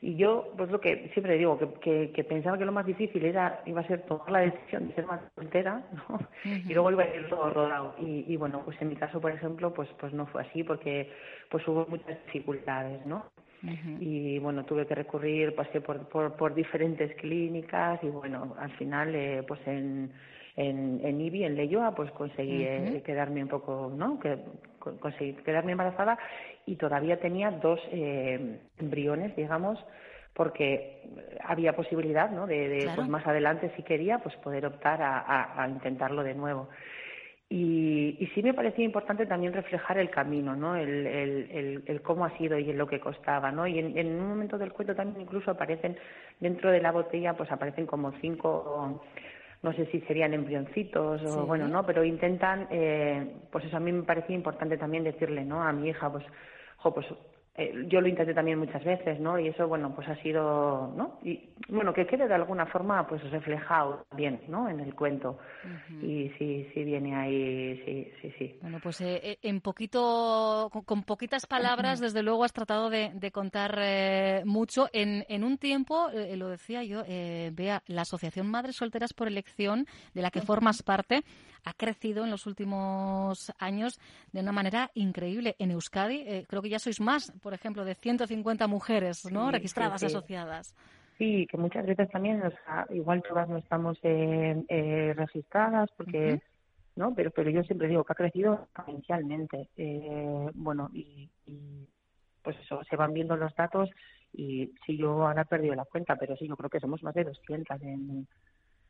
Y 0.00 0.16
yo, 0.16 0.52
pues 0.58 0.70
lo 0.70 0.78
que 0.78 1.08
siempre 1.14 1.38
digo, 1.38 1.58
que, 1.80 2.10
que, 2.12 2.24
pensaba 2.24 2.58
que 2.58 2.66
lo 2.66 2.72
más 2.72 2.84
difícil 2.84 3.24
era, 3.24 3.62
iba 3.64 3.80
a 3.80 3.86
ser 3.86 4.02
tomar 4.02 4.30
la 4.30 4.40
decisión 4.40 4.88
de 4.88 4.94
ser 4.94 5.06
más 5.06 5.20
soltera, 5.34 5.82
¿no? 6.08 6.18
Y 6.44 6.74
luego 6.74 6.90
iba 6.90 7.04
a 7.04 7.16
ir 7.16 7.26
todo 7.30 7.48
rodado. 7.48 7.94
Y, 7.98 8.26
y 8.28 8.36
bueno, 8.36 8.60
pues 8.62 8.76
en 8.82 8.90
mi 8.90 8.96
caso, 8.96 9.18
por 9.18 9.32
ejemplo, 9.32 9.72
pues, 9.72 9.88
pues 9.98 10.12
no 10.12 10.26
fue 10.26 10.42
así, 10.42 10.62
porque 10.62 11.10
pues 11.48 11.66
hubo 11.66 11.86
muchas 11.88 12.22
dificultades, 12.26 13.06
¿no? 13.06 13.24
Y 14.00 14.38
bueno 14.38 14.64
tuve 14.64 14.86
que 14.86 14.94
recurrir 14.94 15.54
pasé 15.54 15.80
por, 15.80 16.08
por, 16.08 16.34
por 16.36 16.54
diferentes 16.54 17.14
clínicas 17.16 18.02
y 18.02 18.08
bueno 18.08 18.54
al 18.58 18.70
final 18.72 19.14
eh, 19.14 19.42
pues 19.46 19.60
en 19.66 20.12
en, 20.56 21.00
en 21.04 21.20
IBI, 21.20 21.44
en 21.44 21.56
Leyoa, 21.56 21.94
pues 21.94 22.10
conseguí 22.12 22.62
eh, 22.62 23.02
quedarme 23.04 23.42
un 23.42 23.48
poco, 23.48 23.92
¿no? 23.94 24.20
Que, 24.20 24.38
conseguí 25.00 25.32
quedarme 25.42 25.72
embarazada 25.72 26.18
y 26.66 26.76
todavía 26.76 27.18
tenía 27.18 27.50
dos 27.50 27.80
eh, 27.90 28.60
embriones, 28.78 29.34
digamos, 29.34 29.82
porque 30.34 31.02
había 31.42 31.74
posibilidad, 31.74 32.30
¿no? 32.30 32.46
De, 32.46 32.68
de 32.68 32.90
pues 32.94 33.08
más 33.08 33.26
adelante, 33.26 33.72
si 33.76 33.82
quería, 33.82 34.18
pues 34.18 34.36
poder 34.36 34.66
optar 34.66 35.00
a, 35.00 35.62
a 35.62 35.68
intentarlo 35.68 36.22
de 36.22 36.34
nuevo. 36.34 36.68
Y, 37.48 38.16
y, 38.18 38.26
sí 38.34 38.42
me 38.42 38.54
parecía 38.54 38.84
importante 38.84 39.26
también 39.26 39.52
reflejar 39.52 39.98
el 39.98 40.10
camino, 40.10 40.56
¿no? 40.56 40.76
El, 40.76 41.06
el, 41.06 41.82
el, 41.86 42.02
cómo 42.02 42.24
ha 42.24 42.36
sido 42.38 42.58
y 42.58 42.70
en 42.70 42.78
lo 42.78 42.86
que 42.86 42.98
costaba, 42.98 43.52
¿no? 43.52 43.66
Y 43.66 43.78
en, 43.78 43.96
en, 43.98 44.18
un 44.18 44.28
momento 44.28 44.56
del 44.56 44.72
cuento 44.72 44.94
también 44.94 45.20
incluso 45.20 45.50
aparecen, 45.50 45.96
dentro 46.40 46.70
de 46.70 46.80
la 46.80 46.90
botella, 46.90 47.34
pues 47.34 47.52
aparecen 47.52 47.86
como 47.86 48.12
cinco, 48.20 49.02
no 49.62 49.72
sé 49.74 49.86
si 49.86 50.00
serían 50.02 50.32
embrioncitos 50.32 51.22
o 51.22 51.46
bueno, 51.46 51.68
¿no? 51.68 51.84
Pero 51.84 52.02
intentan, 52.02 52.66
eh, 52.70 53.34
pues 53.52 53.64
eso 53.66 53.76
a 53.76 53.80
mí 53.80 53.92
me 53.92 54.04
parecía 54.04 54.34
importante 54.34 54.78
también 54.78 55.04
decirle, 55.04 55.44
¿no? 55.44 55.62
A 55.62 55.72
mi 55.72 55.90
hija, 55.90 56.10
pues, 56.10 56.24
jo, 56.78 56.94
pues 56.94 57.06
eh, 57.56 57.86
yo 57.86 58.00
lo 58.00 58.08
intenté 58.08 58.34
también 58.34 58.58
muchas 58.58 58.82
veces, 58.82 59.20
¿no? 59.20 59.38
Y 59.38 59.46
eso, 59.46 59.68
bueno, 59.68 59.94
pues 59.94 60.08
ha 60.08 60.20
sido, 60.22 60.92
¿no? 60.96 61.20
Y 61.22 61.50
bueno, 61.68 61.94
que 61.94 62.04
quede 62.04 62.26
de 62.26 62.34
alguna 62.34 62.66
forma, 62.66 63.06
pues 63.06 63.22
reflejado 63.30 64.06
bien, 64.16 64.40
¿no? 64.48 64.68
En 64.68 64.80
el 64.80 64.92
cuento. 64.96 65.38
Y 66.02 66.30
sí, 66.36 66.68
sí 66.74 66.82
viene 66.82 67.14
ahí, 67.14 67.80
sí, 67.84 68.12
sí, 68.20 68.34
sí. 68.38 68.58
Bueno, 68.60 68.80
pues 68.82 69.00
eh, 69.02 69.20
eh, 69.22 69.38
en 69.42 69.60
poquito, 69.60 70.68
con, 70.84 71.04
poquitas 71.04 71.46
palabras, 71.46 72.00
desde 72.00 72.24
luego 72.24 72.42
has 72.42 72.52
tratado 72.52 72.90
de, 72.90 73.30
contar 73.32 73.78
mucho. 74.44 74.88
En, 74.92 75.24
en 75.28 75.44
un 75.44 75.56
tiempo, 75.56 76.08
lo 76.12 76.48
decía 76.48 76.82
yo, 76.82 77.04
vea, 77.52 77.82
la 77.86 78.02
Asociación 78.02 78.50
Madres 78.50 78.76
Solteras 78.76 79.12
por 79.14 79.28
Elección, 79.28 79.86
de 80.12 80.22
la 80.22 80.30
que 80.30 80.40
formas 80.40 80.82
parte, 80.82 81.22
ha 81.64 81.72
crecido 81.72 82.24
en 82.24 82.30
los 82.30 82.46
últimos 82.46 83.52
años 83.58 83.98
de 84.32 84.40
una 84.40 84.52
manera 84.52 84.90
increíble. 84.94 85.56
En 85.58 85.70
Euskadi, 85.70 86.44
creo 86.46 86.62
que 86.62 86.68
ya 86.68 86.78
sois 86.78 87.00
más 87.00 87.32
por 87.40 87.54
ejemplo, 87.54 87.84
de 87.84 87.94
150 87.94 88.66
mujeres 88.66 89.30
¿no? 89.30 89.50
registradas 89.50 90.02
asociadas. 90.02 90.74
Sí, 91.18 91.46
que 91.46 91.56
muchas 91.56 91.86
veces 91.86 92.10
también, 92.10 92.42
o 92.42 92.50
sea, 92.50 92.86
igual 92.90 93.22
todas 93.22 93.48
no 93.48 93.58
estamos 93.58 93.98
eh, 94.02 95.12
registradas 95.16 95.88
porque, 95.96 96.40
¿no? 96.96 97.14
Pero, 97.14 97.30
pero 97.30 97.50
yo 97.50 97.62
siempre 97.62 97.88
digo 97.88 98.02
que 98.02 98.12
ha 98.12 98.16
crecido 98.16 98.54
exponencialmente. 98.64 99.68
Eh, 99.76 100.50
bueno, 100.54 100.90
y, 100.92 101.30
pues 102.42 102.56
eso, 102.60 102.82
se 102.90 102.96
van 102.96 103.14
viendo 103.14 103.36
los 103.36 103.54
datos 103.54 103.88
y 104.32 104.72
sí, 104.84 104.96
yo 104.96 105.26
ahora 105.26 105.42
he 105.42 105.46
perdido 105.46 105.74
la 105.74 105.84
cuenta, 105.84 106.16
pero 106.16 106.36
sí, 106.36 106.48
yo 106.48 106.56
creo 106.56 106.68
que 106.68 106.80
somos 106.80 107.02
más 107.04 107.14
de 107.14 107.24
200 107.24 107.80
en, 107.82 108.26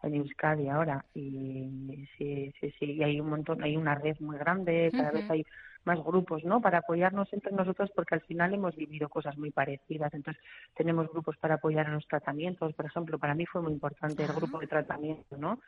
en 0.07 0.15
Euskadi 0.17 0.69
ahora. 0.69 1.05
Y 1.15 2.07
sí, 2.17 2.53
sí, 2.61 2.75
sí, 2.79 2.93
y 2.93 3.03
hay 3.03 3.21
un 3.21 3.31
montón, 3.31 3.63
hay 3.63 3.77
una 3.77 3.95
red 3.95 4.17
muy 4.21 4.37
grande, 4.39 4.91
cada 4.93 5.11
vez 5.11 5.29
hay 5.31 5.45
más 5.85 6.03
grupos, 6.03 6.45
¿no? 6.45 6.61
Para 6.61 6.79
apoyarnos 6.79 7.33
entre 7.33 7.53
nosotros 7.53 7.91
porque 7.95 8.15
al 8.15 8.23
final 8.23 8.55
hemos 8.55 8.75
vivido 8.77 9.09
cosas 9.09 9.37
muy 9.37 9.51
parecidas. 9.51 10.13
Entonces, 10.15 10.43
tenemos 10.75 11.11
grupos 11.11 11.37
para 11.37 11.57
apoyar 11.57 11.87
en 11.87 11.95
los 11.95 12.07
tratamientos. 12.07 12.75
Por 12.75 12.87
ejemplo, 12.87 13.19
para 13.19 13.35
mí 13.35 13.47
fue 13.47 13.63
muy 13.63 13.73
importante 13.73 14.25
el 14.25 14.33
grupo 14.33 14.59
de 14.59 14.67
tratamiento, 14.67 15.37
¿no? 15.37 15.61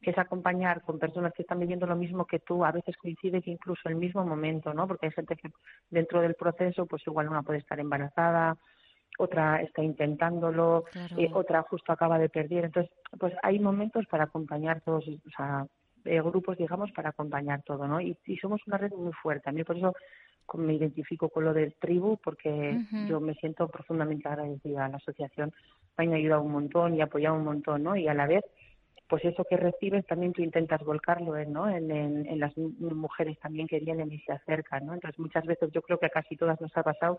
que 0.00 0.10
es 0.10 0.18
acompañar 0.18 0.82
con 0.82 0.98
personas 0.98 1.32
que 1.34 1.42
están 1.42 1.58
viviendo 1.58 1.86
lo 1.86 1.96
mismo 1.96 2.24
que 2.24 2.38
tú, 2.38 2.64
a 2.64 2.70
veces 2.70 2.96
coincide 2.96 3.42
que 3.42 3.50
incluso 3.50 3.88
el 3.88 3.96
mismo 3.96 4.24
momento, 4.24 4.72
¿no? 4.72 4.86
Porque 4.86 5.06
hay 5.06 5.12
gente 5.12 5.34
que 5.36 5.50
dentro 5.90 6.20
del 6.20 6.34
proceso, 6.34 6.86
pues 6.86 7.02
igual 7.06 7.28
una 7.28 7.42
puede 7.42 7.58
estar 7.58 7.80
embarazada, 7.80 8.56
otra 9.18 9.60
está 9.60 9.82
intentándolo, 9.82 10.84
eh, 11.16 11.28
otra 11.34 11.62
justo 11.62 11.92
acaba 11.92 12.18
de 12.18 12.28
perder. 12.28 12.66
Entonces, 12.66 12.90
pues 13.18 13.34
hay 13.42 13.58
momentos 13.58 14.06
para 14.06 14.24
acompañar 14.24 14.80
todos, 14.80 15.06
o 15.06 15.30
sea, 15.36 15.66
eh, 16.04 16.20
grupos, 16.22 16.56
digamos, 16.56 16.90
para 16.92 17.10
acompañar 17.10 17.62
todo, 17.62 17.86
¿no? 17.86 18.00
Y, 18.00 18.16
somos 18.40 18.60
una 18.66 18.78
red 18.78 18.92
muy 18.92 19.12
fuerte. 19.12 19.50
A 19.50 19.52
mí 19.52 19.64
por 19.64 19.76
eso 19.76 19.92
me 20.54 20.74
identifico 20.74 21.28
con 21.28 21.44
lo 21.44 21.52
del 21.52 21.74
tribu, 21.74 22.16
porque 22.24 22.80
yo 23.06 23.20
me 23.20 23.34
siento 23.34 23.68
profundamente 23.68 24.28
agradecida 24.28 24.86
a 24.86 24.88
la 24.88 24.96
asociación. 24.96 25.52
Me 25.98 26.04
han 26.04 26.14
ayudado 26.14 26.42
un 26.42 26.52
montón 26.52 26.94
y 26.94 27.02
apoyado 27.02 27.36
un 27.36 27.44
montón, 27.44 27.82
¿no? 27.82 27.96
Y 27.96 28.08
a 28.08 28.14
la 28.14 28.26
vez 28.26 28.44
pues 29.08 29.24
eso 29.24 29.44
que 29.44 29.56
recibes 29.56 30.06
también 30.06 30.32
tú 30.32 30.42
intentas 30.42 30.82
volcarlo 30.84 31.36
en, 31.36 31.52
¿no? 31.52 31.68
En, 31.68 31.90
en, 31.90 32.38
las 32.38 32.56
mujeres 32.56 33.38
también 33.40 33.66
que 33.66 33.80
vienen 33.80 34.12
y 34.12 34.18
se 34.20 34.32
acercan, 34.32 34.86
¿no? 34.86 34.94
Entonces 34.94 35.18
muchas 35.18 35.46
veces 35.46 35.70
yo 35.72 35.80
creo 35.82 35.98
que 35.98 36.06
a 36.06 36.10
casi 36.10 36.36
todas 36.36 36.60
nos 36.60 36.76
ha 36.76 36.82
pasado 36.82 37.18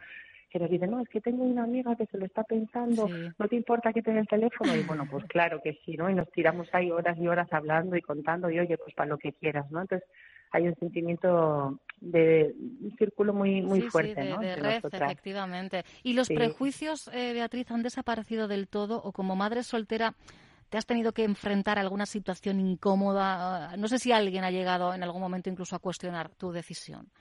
que 0.49 0.59
nos 0.59 0.69
dicen, 0.69 0.91
no, 0.91 1.01
es 1.01 1.09
que 1.09 1.21
tengo 1.21 1.43
una 1.43 1.63
amiga 1.63 1.95
que 1.95 2.05
se 2.05 2.17
lo 2.17 2.25
está 2.25 2.43
pensando, 2.43 3.07
no 3.07 3.47
te 3.47 3.55
importa 3.55 3.93
que 3.93 4.01
tenga 4.01 4.19
el 4.19 4.27
teléfono 4.27 4.75
y 4.75 4.83
bueno, 4.83 5.07
pues 5.09 5.25
claro 5.25 5.61
que 5.63 5.79
sí, 5.85 5.97
¿no? 5.97 6.09
Y 6.09 6.15
nos 6.15 6.31
tiramos 6.31 6.67
ahí 6.73 6.91
horas 6.91 7.17
y 7.17 7.27
horas 7.27 7.51
hablando 7.51 7.95
y 7.95 8.01
contando 8.01 8.49
y 8.49 8.59
oye, 8.59 8.77
pues 8.77 8.93
para 8.93 9.09
lo 9.09 9.17
que 9.17 9.33
quieras, 9.33 9.69
¿no? 9.71 9.81
Entonces 9.81 10.07
hay 10.51 10.67
un 10.67 10.75
sentimiento 10.75 11.79
de 12.01 12.55
un 12.81 12.95
círculo 12.97 13.33
muy 13.33 13.61
muy 13.61 13.81
fuerte, 13.81 14.21
de, 14.21 14.29
¿no? 14.29 14.39
De 14.39 14.55
red, 14.55 14.81
efectivamente. 14.83 15.83
¿Y 16.03 16.13
los 16.13 16.27
prejuicios, 16.27 17.09
eh, 17.13 17.33
Beatriz, 17.33 17.69
han 17.71 17.83
desaparecido 17.83 18.47
del 18.47 18.67
todo 18.67 19.01
o 19.03 19.11
como 19.11 19.35
madre 19.35 19.63
soltera 19.63 20.13
¿Te 20.69 20.77
has 20.77 20.85
tenido 20.85 21.13
que 21.13 21.23
enfrentar 21.23 21.77
a 21.77 21.81
alguna 21.81 22.05
situación 22.05 22.59
incómoda? 22.59 23.75
No 23.77 23.87
sé 23.87 23.97
si 23.97 24.11
alguien 24.11 24.43
ha 24.43 24.51
llegado 24.51 24.93
en 24.93 25.03
algún 25.03 25.21
momento 25.21 25.49
incluso 25.49 25.75
a 25.75 25.79
cuestionar 25.79 26.29
tu 26.29 26.51
decisión. 26.51 27.11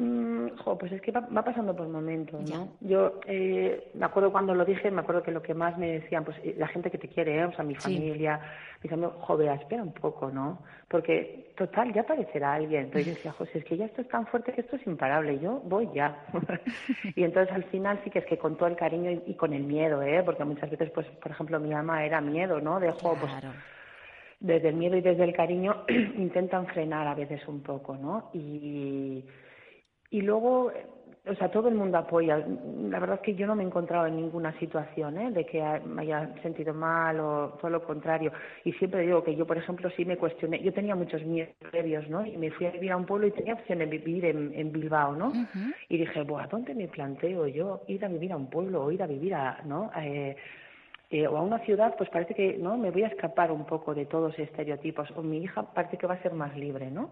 Mm, 0.00 0.48
pues 0.78 0.92
es 0.92 1.02
que 1.02 1.12
va, 1.12 1.20
pasando 1.44 1.76
por 1.76 1.86
momentos, 1.86 2.40
¿no? 2.48 2.70
Yo 2.80 3.20
eh, 3.26 3.90
me 3.92 4.06
acuerdo 4.06 4.32
cuando 4.32 4.54
lo 4.54 4.64
dije, 4.64 4.90
me 4.90 5.02
acuerdo 5.02 5.22
que 5.22 5.30
lo 5.30 5.42
que 5.42 5.52
más 5.52 5.76
me 5.76 6.00
decían, 6.00 6.24
pues 6.24 6.38
la 6.56 6.68
gente 6.68 6.90
que 6.90 6.96
te 6.96 7.08
quiere, 7.08 7.38
¿eh? 7.38 7.44
o 7.44 7.52
sea, 7.52 7.66
mi 7.66 7.74
familia, 7.74 8.40
mis 8.82 8.90
amigos, 8.90 9.12
joder, 9.20 9.60
espera 9.60 9.82
un 9.82 9.92
poco, 9.92 10.30
¿no? 10.30 10.62
Porque, 10.88 11.52
total, 11.54 11.92
ya 11.92 12.00
aparecerá 12.00 12.54
alguien. 12.54 12.84
Entonces 12.84 13.08
yo 13.08 13.14
decía, 13.14 13.32
José, 13.32 13.58
es 13.58 13.64
que 13.66 13.76
ya 13.76 13.84
esto 13.84 14.00
es 14.00 14.08
tan 14.08 14.26
fuerte 14.28 14.54
que 14.54 14.62
esto 14.62 14.76
es 14.76 14.86
imparable, 14.86 15.38
yo 15.38 15.60
voy 15.66 15.86
ya. 15.94 16.24
y 17.14 17.22
entonces 17.22 17.54
al 17.54 17.64
final 17.64 18.00
sí 18.02 18.08
que 18.08 18.20
es 18.20 18.24
que 18.24 18.38
con 18.38 18.56
todo 18.56 18.68
el 18.70 18.76
cariño 18.76 19.20
y, 19.26 19.34
con 19.34 19.52
el 19.52 19.64
miedo, 19.64 20.00
¿eh? 20.00 20.22
Porque 20.24 20.44
muchas 20.44 20.70
veces, 20.70 20.90
pues, 20.92 21.06
por 21.08 21.30
ejemplo, 21.30 21.60
mi 21.60 21.74
ama 21.74 22.06
era 22.06 22.22
miedo, 22.22 22.58
¿no? 22.58 22.80
De, 22.80 22.90
jo, 22.90 23.18
pues, 23.20 23.32
desde 24.40 24.70
el 24.70 24.76
miedo 24.76 24.96
y 24.96 25.02
desde 25.02 25.24
el 25.24 25.34
cariño 25.34 25.84
intentan 26.16 26.66
frenar 26.68 27.06
a 27.06 27.14
veces 27.14 27.46
un 27.46 27.60
poco, 27.60 27.98
¿no? 27.98 28.30
Y 28.32 29.26
y 30.10 30.22
luego, 30.22 30.72
o 31.26 31.34
sea, 31.36 31.50
todo 31.50 31.68
el 31.68 31.76
mundo 31.76 31.98
apoya. 31.98 32.44
La 32.88 32.98
verdad 32.98 33.16
es 33.16 33.22
que 33.22 33.34
yo 33.34 33.46
no 33.46 33.54
me 33.54 33.62
he 33.62 33.66
encontrado 33.66 34.06
en 34.06 34.16
ninguna 34.16 34.58
situación 34.58 35.18
¿eh? 35.18 35.30
de 35.30 35.46
que 35.46 35.62
me 35.86 36.02
haya 36.02 36.34
sentido 36.42 36.74
mal 36.74 37.20
o 37.20 37.58
todo 37.60 37.70
lo 37.70 37.84
contrario. 37.84 38.32
Y 38.64 38.72
siempre 38.72 39.02
digo 39.02 39.22
que 39.22 39.36
yo, 39.36 39.46
por 39.46 39.56
ejemplo, 39.56 39.88
sí 39.96 40.04
me 40.04 40.16
cuestioné. 40.16 40.60
Yo 40.62 40.72
tenía 40.72 40.96
muchos 40.96 41.22
miedos 41.24 41.54
previos, 41.70 42.08
¿no? 42.08 42.26
Y 42.26 42.36
me 42.36 42.50
fui 42.50 42.66
a 42.66 42.70
vivir 42.70 42.90
a 42.90 42.96
un 42.96 43.06
pueblo 43.06 43.28
y 43.28 43.30
tenía 43.30 43.54
opción 43.54 43.78
de 43.78 43.86
vivir 43.86 44.24
en, 44.24 44.72
Bilbao, 44.72 45.14
¿no? 45.14 45.32
Y 45.88 45.98
dije, 45.98 46.20
¿a 46.20 46.46
dónde 46.46 46.74
me 46.74 46.88
planteo 46.88 47.46
yo 47.46 47.82
ir 47.86 48.04
a 48.04 48.08
vivir 48.08 48.32
a 48.32 48.36
un 48.36 48.50
pueblo 48.50 48.84
o 48.84 48.90
ir 48.90 49.02
a 49.02 49.06
vivir 49.06 49.34
a, 49.34 49.62
¿no? 49.64 49.90
Eh, 49.96 50.36
eh, 51.10 51.26
o 51.26 51.36
a 51.36 51.42
una 51.42 51.58
ciudad, 51.60 51.96
pues 51.98 52.08
parece 52.08 52.34
que 52.34 52.56
no 52.56 52.76
me 52.76 52.92
voy 52.92 53.02
a 53.02 53.08
escapar 53.08 53.50
un 53.50 53.66
poco 53.66 53.94
de 53.94 54.06
todos 54.06 54.32
esos 54.34 54.48
estereotipos. 54.48 55.10
O 55.16 55.22
mi 55.22 55.38
hija 55.38 55.62
parece 55.74 55.98
que 55.98 56.06
va 56.06 56.14
a 56.14 56.22
ser 56.22 56.34
más 56.34 56.56
libre, 56.56 56.90
¿no? 56.90 57.10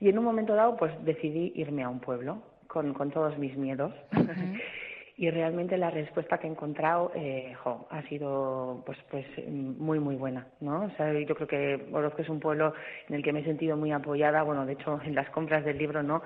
Y 0.00 0.08
en 0.08 0.18
un 0.18 0.24
momento 0.24 0.54
dado, 0.54 0.76
pues 0.76 0.92
decidí 1.04 1.52
irme 1.54 1.82
a 1.82 1.88
un 1.88 2.00
pueblo 2.00 2.42
con, 2.66 2.94
con 2.94 3.10
todos 3.10 3.38
mis 3.38 3.56
miedos. 3.56 3.92
y 5.16 5.30
realmente 5.30 5.78
la 5.78 5.90
respuesta 5.90 6.38
que 6.38 6.48
he 6.48 6.50
encontrado 6.50 7.12
eh, 7.14 7.54
ha 7.90 8.02
sido 8.08 8.82
pues 8.84 8.98
pues 9.10 9.24
muy 9.48 10.00
muy 10.00 10.16
buena 10.16 10.48
no 10.60 10.86
o 10.86 10.90
sea 10.96 11.12
yo 11.12 11.36
creo 11.36 11.46
que 11.46 11.86
Orozco 11.92 12.22
es 12.22 12.28
un 12.28 12.40
pueblo 12.40 12.74
en 13.08 13.14
el 13.14 13.22
que 13.22 13.32
me 13.32 13.40
he 13.40 13.44
sentido 13.44 13.76
muy 13.76 13.92
apoyada. 13.92 14.42
Bueno 14.42 14.66
de 14.66 14.72
hecho 14.72 15.00
en 15.04 15.14
las 15.14 15.30
compras 15.30 15.64
del 15.64 15.78
libro 15.78 16.02
no 16.02 16.22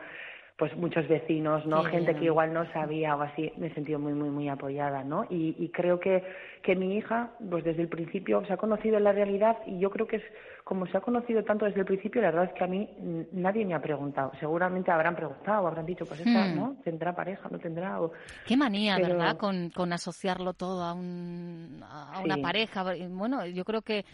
pues 0.59 0.77
muchos 0.77 1.07
vecinos, 1.07 1.65
¿no? 1.67 1.85
Gente 1.85 2.17
que 2.17 2.25
igual 2.25 2.53
no 2.53 2.71
sabía 2.73 3.15
o 3.15 3.23
así, 3.23 3.53
me 3.59 3.69
he 3.69 3.75
sentido 3.75 4.01
muy, 4.01 4.13
muy, 4.13 4.29
muy 4.29 4.49
apoyada, 4.49 5.05
¿no? 5.05 5.25
Y, 5.31 5.55
y, 5.57 5.69
creo 5.69 6.01
que, 6.01 6.25
que 6.65 6.75
mi 6.75 6.97
hija, 6.97 7.31
pues 7.49 7.63
desde 7.63 7.83
el 7.83 7.89
principio 7.89 8.45
se 8.45 8.53
ha 8.53 8.57
conocido 8.57 8.97
en 8.97 9.05
la 9.05 9.13
realidad 9.13 9.57
y 9.67 9.79
yo 9.79 9.89
creo 9.89 10.09
que 10.09 10.17
es, 10.17 10.23
como 10.65 10.89
se 10.89 10.97
ha 10.97 11.01
conocido 11.01 11.45
tanto 11.45 11.65
desde 11.65 11.79
el 11.79 11.87
principio, 11.87 12.21
la 12.21 12.33
verdad 12.33 12.47
es 12.47 12.53
que 12.55 12.65
a 12.65 12.67
mí 12.67 12.91
nadie 13.31 13.65
me 13.65 13.75
ha 13.75 13.81
preguntado. 13.81 14.33
Seguramente 14.41 14.91
habrán 14.91 15.15
preguntado, 15.15 15.65
habrán 15.65 15.87
dicho, 15.87 16.05
pues 16.05 16.19
esta, 16.19 16.47
hmm. 16.47 16.57
¿no? 16.57 16.77
¿Tendrá 16.83 17.15
pareja, 17.15 17.49
no 17.49 17.61
tendrá? 17.61 18.03
O... 18.03 18.11
Qué 18.45 18.57
manía, 18.57 18.99
¿verdad? 18.99 19.37
Con, 19.37 19.71
con 19.71 19.93
asociarlo 19.93 20.55
todo 20.55 20.83
a, 20.83 20.93
un, 20.93 21.85
a 21.89 22.21
una 22.25 22.37
pareja. 22.39 22.85
Bueno, 23.11 23.47
yo 23.47 23.65
creo 23.65 23.83
que 23.83 24.05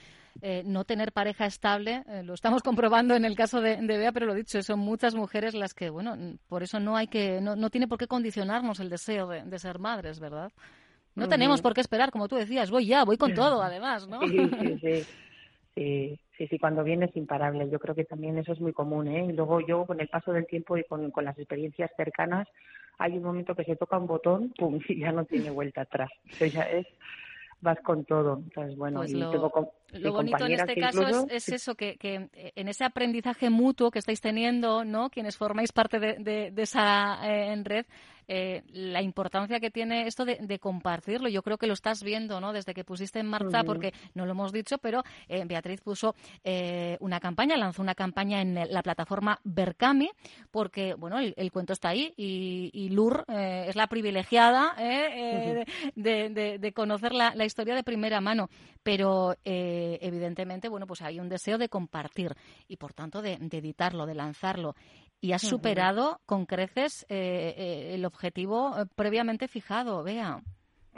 eh, 0.42 0.62
no 0.64 0.84
tener 0.84 1.12
pareja 1.12 1.46
estable. 1.46 2.02
Eh, 2.08 2.22
lo 2.22 2.34
estamos 2.34 2.62
comprobando 2.64 3.14
en 3.14 3.24
el 3.24 3.36
caso 3.36 3.60
de, 3.60 3.76
Bea, 3.76 4.12
pero 4.12 4.26
lo 4.26 4.34
dicho, 4.34 4.62
son 4.62 4.80
muchas 4.80 5.14
mujeres 5.14 5.54
las 5.54 5.74
que, 5.74 5.90
bueno, 5.90 6.16
por 6.48 6.62
eso 6.62 6.80
no 6.80 6.96
hay 6.96 7.06
que, 7.06 7.40
no, 7.40 7.56
no 7.56 7.70
tiene 7.70 7.88
por 7.88 7.98
qué 7.98 8.06
condicionarnos 8.06 8.80
el 8.80 8.90
deseo 8.90 9.28
de, 9.28 9.58
ser 9.58 9.78
madres, 9.78 10.20
¿verdad? 10.20 10.52
No 11.14 11.28
tenemos 11.28 11.62
por 11.62 11.74
qué 11.74 11.80
esperar, 11.80 12.10
como 12.10 12.26
tú 12.26 12.34
decías, 12.34 12.72
voy 12.72 12.86
ya, 12.86 13.04
voy 13.04 13.16
con 13.16 13.34
todo, 13.34 13.62
además, 13.62 14.08
¿no? 14.08 14.20
Sí, 14.22 14.50
sí, 14.60 14.78
sí. 15.76 16.18
Sí, 16.36 16.48
sí, 16.48 16.58
cuando 16.58 16.82
viene 16.82 17.06
es 17.06 17.16
imparable. 17.16 17.70
Yo 17.70 17.78
creo 17.78 17.94
que 17.94 18.04
también 18.04 18.36
eso 18.38 18.52
es 18.52 18.60
muy 18.60 18.72
común, 18.72 19.06
¿eh? 19.06 19.26
Y 19.28 19.32
luego 19.32 19.60
yo, 19.60 19.86
con 19.86 20.00
el 20.00 20.08
paso 20.08 20.32
del 20.32 20.46
tiempo 20.46 20.76
y 20.76 20.82
con, 20.82 21.12
con 21.12 21.24
las 21.24 21.38
experiencias 21.38 21.92
cercanas, 21.96 22.48
hay 22.98 23.16
un 23.16 23.22
momento 23.22 23.54
que 23.54 23.64
se 23.64 23.76
toca 23.76 23.98
un 23.98 24.06
botón, 24.06 24.52
pum, 24.58 24.78
y 24.88 25.00
ya 25.00 25.12
no 25.12 25.24
tiene 25.24 25.50
vuelta 25.50 25.82
atrás. 25.82 26.10
O 26.40 26.44
ya 26.44 26.62
es 26.62 26.86
vas 27.64 27.80
con 27.80 28.04
todo. 28.04 28.36
Entonces, 28.36 28.76
bueno, 28.76 29.00
pues 29.00 29.12
y 29.12 29.16
lo, 29.16 29.30
tengo 29.30 29.72
lo 29.92 30.12
bonito 30.12 30.46
en 30.46 30.52
este 30.52 30.76
caso 30.76 31.26
es, 31.28 31.48
eso, 31.48 31.74
que, 31.74 31.96
que, 31.96 32.28
en 32.32 32.68
ese 32.68 32.84
aprendizaje 32.84 33.50
mutuo 33.50 33.90
que 33.90 33.98
estáis 33.98 34.20
teniendo, 34.20 34.84
¿no? 34.84 35.10
Quienes 35.10 35.36
formáis 35.36 35.72
parte 35.72 35.98
de, 35.98 36.50
de, 36.52 36.62
esa 36.62 37.18
eh, 37.26 37.60
red, 37.64 37.86
eh, 38.28 38.62
la 38.72 39.02
importancia 39.02 39.60
que 39.60 39.70
tiene 39.70 40.06
esto 40.06 40.24
de, 40.24 40.58
compartirlo. 40.58 41.28
Yo 41.28 41.42
creo 41.42 41.58
que 41.58 41.66
lo 41.66 41.74
estás 41.74 42.02
viendo, 42.02 42.40
¿no? 42.40 42.52
Desde 42.52 42.74
que 42.74 42.84
pusiste 42.84 43.18
en 43.18 43.26
marcha, 43.26 43.64
porque 43.64 43.92
no 44.14 44.24
lo 44.24 44.32
hemos 44.32 44.52
dicho, 44.52 44.78
pero 44.78 45.02
eh, 45.28 45.44
Beatriz 45.44 45.80
puso 45.80 46.14
eh, 46.44 46.96
una 47.00 47.20
campaña, 47.20 47.56
lanzó 47.56 47.82
una 47.82 47.94
campaña 47.94 48.40
en 48.40 48.54
la 48.54 48.82
plataforma 48.82 49.40
Berkami, 49.44 50.10
porque, 50.50 50.94
bueno, 50.94 51.18
el, 51.18 51.52
cuento 51.52 51.72
está 51.72 51.90
ahí 51.90 52.14
y, 52.16 52.70
y 52.72 52.88
Lur 52.90 53.24
es 53.28 53.76
la 53.76 53.86
privilegiada 53.86 54.74
de, 55.94 56.72
conocer 56.74 57.12
la, 57.12 57.44
historia 57.44 57.74
de 57.74 57.82
primera 57.82 58.20
mano, 58.20 58.48
pero 58.82 59.34
evidentemente, 59.44 60.68
bueno, 60.68 60.86
pues 60.86 61.02
hay 61.02 61.20
un 61.20 61.28
deseo 61.28 61.58
de 61.58 61.68
compartir 61.68 62.34
y, 62.68 62.76
por 62.76 62.92
tanto, 62.92 63.22
de 63.22 63.34
editarlo, 63.34 64.06
de 64.06 64.14
lanzarlo. 64.14 64.74
Y 65.24 65.32
has 65.32 65.40
superado 65.40 66.20
con 66.26 66.44
creces 66.44 67.06
eh, 67.08 67.54
eh, 67.56 67.94
el 67.94 68.04
objetivo 68.04 68.76
eh, 68.78 68.84
previamente 68.94 69.48
fijado, 69.48 70.04
vea. 70.04 70.42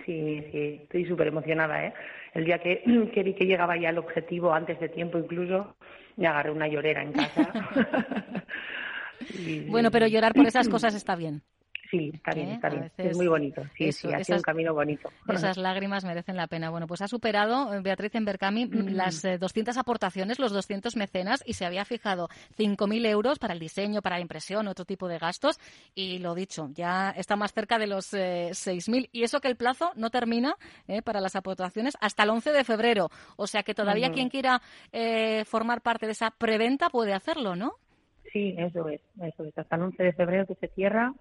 Sí, 0.04 0.42
sí, 0.50 0.80
estoy 0.82 1.04
súper 1.04 1.28
emocionada. 1.28 1.86
¿eh? 1.86 1.94
El 2.34 2.44
día 2.44 2.58
que, 2.58 2.82
que 3.14 3.22
vi 3.22 3.34
que 3.34 3.44
llegaba 3.44 3.76
ya 3.76 3.90
el 3.90 3.98
objetivo, 3.98 4.52
antes 4.52 4.80
de 4.80 4.88
tiempo 4.88 5.18
incluso, 5.18 5.76
me 6.16 6.26
agarré 6.26 6.50
una 6.50 6.66
llorera 6.66 7.04
en 7.04 7.12
casa. 7.12 7.52
bueno, 9.68 9.92
pero 9.92 10.08
llorar 10.08 10.34
por 10.34 10.46
esas 10.46 10.68
cosas 10.68 10.96
está 10.96 11.14
bien. 11.14 11.42
Sí, 11.90 12.10
está 12.12 12.32
bien, 12.32 12.48
¿Eh? 12.48 12.54
está 12.54 12.68
bien. 12.68 12.90
es 12.96 13.16
muy 13.16 13.28
bonito. 13.28 13.62
Sí, 13.76 13.92
sí, 13.92 14.12
ha 14.12 14.22
sido 14.24 14.38
un 14.38 14.42
camino 14.42 14.74
bonito. 14.74 15.10
Esas 15.28 15.56
lágrimas 15.56 16.04
merecen 16.04 16.36
la 16.36 16.46
pena. 16.46 16.70
Bueno, 16.70 16.86
pues 16.86 17.02
ha 17.02 17.08
superado 17.08 17.72
eh, 17.72 17.80
Beatriz 17.80 18.14
Embercami 18.14 18.66
mm, 18.66 18.88
las 18.88 19.22
200 19.22 19.76
eh, 19.76 19.80
aportaciones, 19.80 20.38
los 20.38 20.52
200 20.52 20.96
mecenas, 20.96 21.42
y 21.46 21.54
se 21.54 21.64
había 21.64 21.84
fijado 21.84 22.28
5.000 22.58 23.06
euros 23.06 23.38
para 23.38 23.54
el 23.54 23.60
diseño, 23.60 24.02
para 24.02 24.16
la 24.16 24.22
impresión, 24.22 24.68
otro 24.68 24.84
tipo 24.84 25.08
de 25.08 25.18
gastos. 25.18 25.58
Y 25.94 26.18
lo 26.18 26.34
dicho, 26.34 26.70
ya 26.74 27.10
está 27.10 27.36
más 27.36 27.52
cerca 27.52 27.78
de 27.78 27.86
los 27.86 28.12
6.000. 28.12 29.08
Y 29.12 29.22
eso 29.22 29.40
que 29.40 29.48
el 29.48 29.56
plazo 29.56 29.92
no 29.94 30.10
termina 30.10 30.56
para 31.04 31.20
las 31.20 31.36
aportaciones 31.36 31.96
hasta 32.00 32.22
el 32.24 32.30
11 32.30 32.52
de 32.52 32.64
febrero. 32.64 33.10
O 33.36 33.46
sea 33.46 33.62
que 33.62 33.74
todavía 33.74 34.10
quien 34.10 34.28
quiera 34.28 34.60
formar 35.44 35.82
parte 35.82 36.06
de 36.06 36.12
esa 36.12 36.30
preventa 36.30 36.90
puede 36.90 37.12
hacerlo, 37.12 37.56
¿no? 37.56 37.74
Sí, 38.32 38.54
eso 38.58 38.88
es, 38.88 39.00
eso 39.22 39.44
es. 39.44 39.56
Hasta 39.56 39.76
el 39.76 39.82
11 39.82 40.02
de 40.02 40.12
febrero 40.12 40.46
que 40.46 40.54
se 40.56 40.68
cierra 40.68 41.14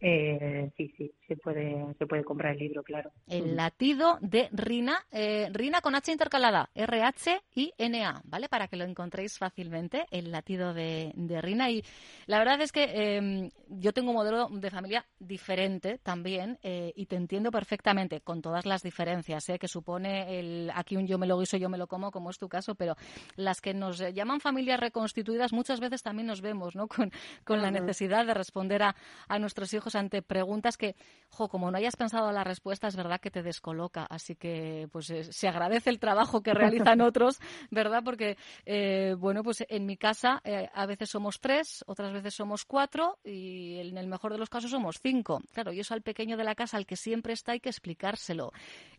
eh, 0.00 0.70
sí, 0.76 0.94
sí, 0.96 1.12
se 1.26 1.36
puede, 1.36 1.94
se 1.98 2.06
puede 2.06 2.22
comprar 2.22 2.52
el 2.52 2.60
libro, 2.60 2.84
claro. 2.84 3.10
El 3.26 3.56
latido 3.56 4.18
de 4.20 4.48
Rina, 4.52 5.04
eh, 5.10 5.48
Rina 5.52 5.80
con 5.80 5.96
H 5.96 6.12
intercalada, 6.12 6.70
R-H-I-N-A, 6.74 8.22
¿vale? 8.24 8.48
Para 8.48 8.68
que 8.68 8.76
lo 8.76 8.84
encontréis 8.84 9.38
fácilmente, 9.38 10.06
el 10.12 10.30
latido 10.30 10.72
de, 10.72 11.12
Rina. 11.42 11.70
Y 11.70 11.82
la 12.26 12.38
verdad 12.38 12.60
es 12.60 12.70
que 12.70 12.84
em, 13.16 13.50
yo 13.68 13.92
tengo 13.92 14.10
un 14.10 14.16
modelo 14.16 14.48
de 14.50 14.70
familia 14.70 15.04
diferente 15.18 15.98
también 15.98 16.58
eh, 16.62 16.92
y 16.94 17.06
te 17.06 17.16
entiendo 17.16 17.50
perfectamente 17.50 18.20
con 18.20 18.40
todas 18.40 18.66
las 18.66 18.82
diferencias 18.82 19.48
¿eh? 19.48 19.58
que 19.58 19.68
supone 19.68 20.38
el 20.38 20.70
aquí 20.74 20.96
un 20.96 21.06
yo 21.08 21.18
me 21.18 21.26
lo 21.26 21.38
guiso, 21.38 21.56
yo 21.56 21.68
me 21.68 21.78
lo 21.78 21.88
como, 21.88 22.12
como 22.12 22.30
es 22.30 22.38
tu 22.38 22.48
caso, 22.48 22.76
pero 22.76 22.94
las 23.34 23.60
que 23.60 23.74
nos 23.74 23.98
llaman 23.98 24.40
familias 24.40 24.78
reconstituidas 24.78 25.52
muchas 25.52 25.80
veces 25.80 26.02
también 26.02 26.26
nos 26.28 26.40
vemos, 26.40 26.76
¿no? 26.76 26.86
Con, 26.98 27.12
con 27.44 27.62
la 27.62 27.70
necesidad 27.70 28.26
de 28.26 28.34
responder 28.34 28.82
a, 28.82 28.96
a 29.28 29.38
nuestros 29.38 29.72
hijos 29.74 29.87
ante 29.94 30.22
preguntas 30.22 30.76
que, 30.76 30.96
jo, 31.30 31.48
como 31.48 31.70
no 31.70 31.78
hayas 31.78 31.96
pensado 31.96 32.30
la 32.32 32.44
respuesta, 32.44 32.88
es 32.88 32.96
verdad 32.96 33.20
que 33.20 33.30
te 33.30 33.42
descoloca. 33.42 34.06
Así 34.08 34.34
que, 34.36 34.88
pues, 34.92 35.10
eh, 35.10 35.24
se 35.32 35.48
agradece 35.48 35.90
el 35.90 35.98
trabajo 35.98 36.42
que 36.42 36.54
realizan 36.54 37.00
otros, 37.00 37.38
¿verdad? 37.70 38.02
Porque, 38.04 38.36
eh, 38.64 39.14
bueno, 39.18 39.42
pues 39.42 39.64
en 39.68 39.86
mi 39.86 39.96
casa 39.96 40.40
eh, 40.44 40.68
a 40.72 40.86
veces 40.86 41.10
somos 41.10 41.40
tres, 41.40 41.84
otras 41.86 42.12
veces 42.12 42.34
somos 42.34 42.64
cuatro 42.64 43.18
y 43.24 43.78
en 43.78 43.96
el 43.98 44.06
mejor 44.06 44.32
de 44.32 44.38
los 44.38 44.48
casos 44.48 44.70
somos 44.70 44.98
cinco. 45.02 45.40
Claro, 45.52 45.72
y 45.72 45.80
eso 45.80 45.94
al 45.94 46.02
pequeño 46.02 46.36
de 46.36 46.44
la 46.44 46.54
casa, 46.54 46.76
al 46.76 46.86
que 46.86 46.96
siempre 46.96 47.32
está, 47.32 47.52
hay 47.52 47.60
que 47.60 47.68
explicárselo. 47.68 48.52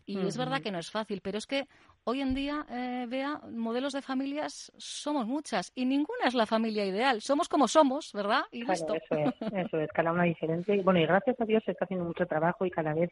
Y 0.06 0.18
es 0.26 0.36
verdad 0.36 0.60
que 0.60 0.72
no 0.72 0.78
es 0.78 0.90
fácil, 0.90 1.20
pero 1.20 1.38
es 1.38 1.46
que 1.46 1.68
hoy 2.04 2.20
en 2.20 2.34
día, 2.34 2.66
vea, 3.08 3.40
modelos 3.50 3.92
de 3.92 4.02
familias 4.02 4.72
somos 4.76 5.26
muchas 5.26 5.72
y 5.74 5.84
ninguna 5.84 6.26
es 6.26 6.34
la 6.34 6.46
familia 6.46 6.84
ideal. 6.84 7.20
Somos 7.20 7.48
como 7.48 7.68
somos, 7.68 8.12
¿verdad? 8.12 8.42
Y 8.50 8.64
listo. 8.64 8.94
Eso 8.94 9.14
es, 9.14 9.34
eso 9.66 9.78
es, 9.78 9.90
cada 9.92 10.12
una 10.12 10.24
diferente 10.24 10.80
bueno, 10.82 11.00
y 11.00 11.06
gracias 11.06 11.40
a 11.40 11.44
Dios 11.44 11.62
se 11.64 11.72
está 11.72 11.84
haciendo 11.84 12.06
mucho 12.06 12.26
trabajo 12.26 12.64
y 12.64 12.70
cada 12.70 12.94
vez 12.94 13.10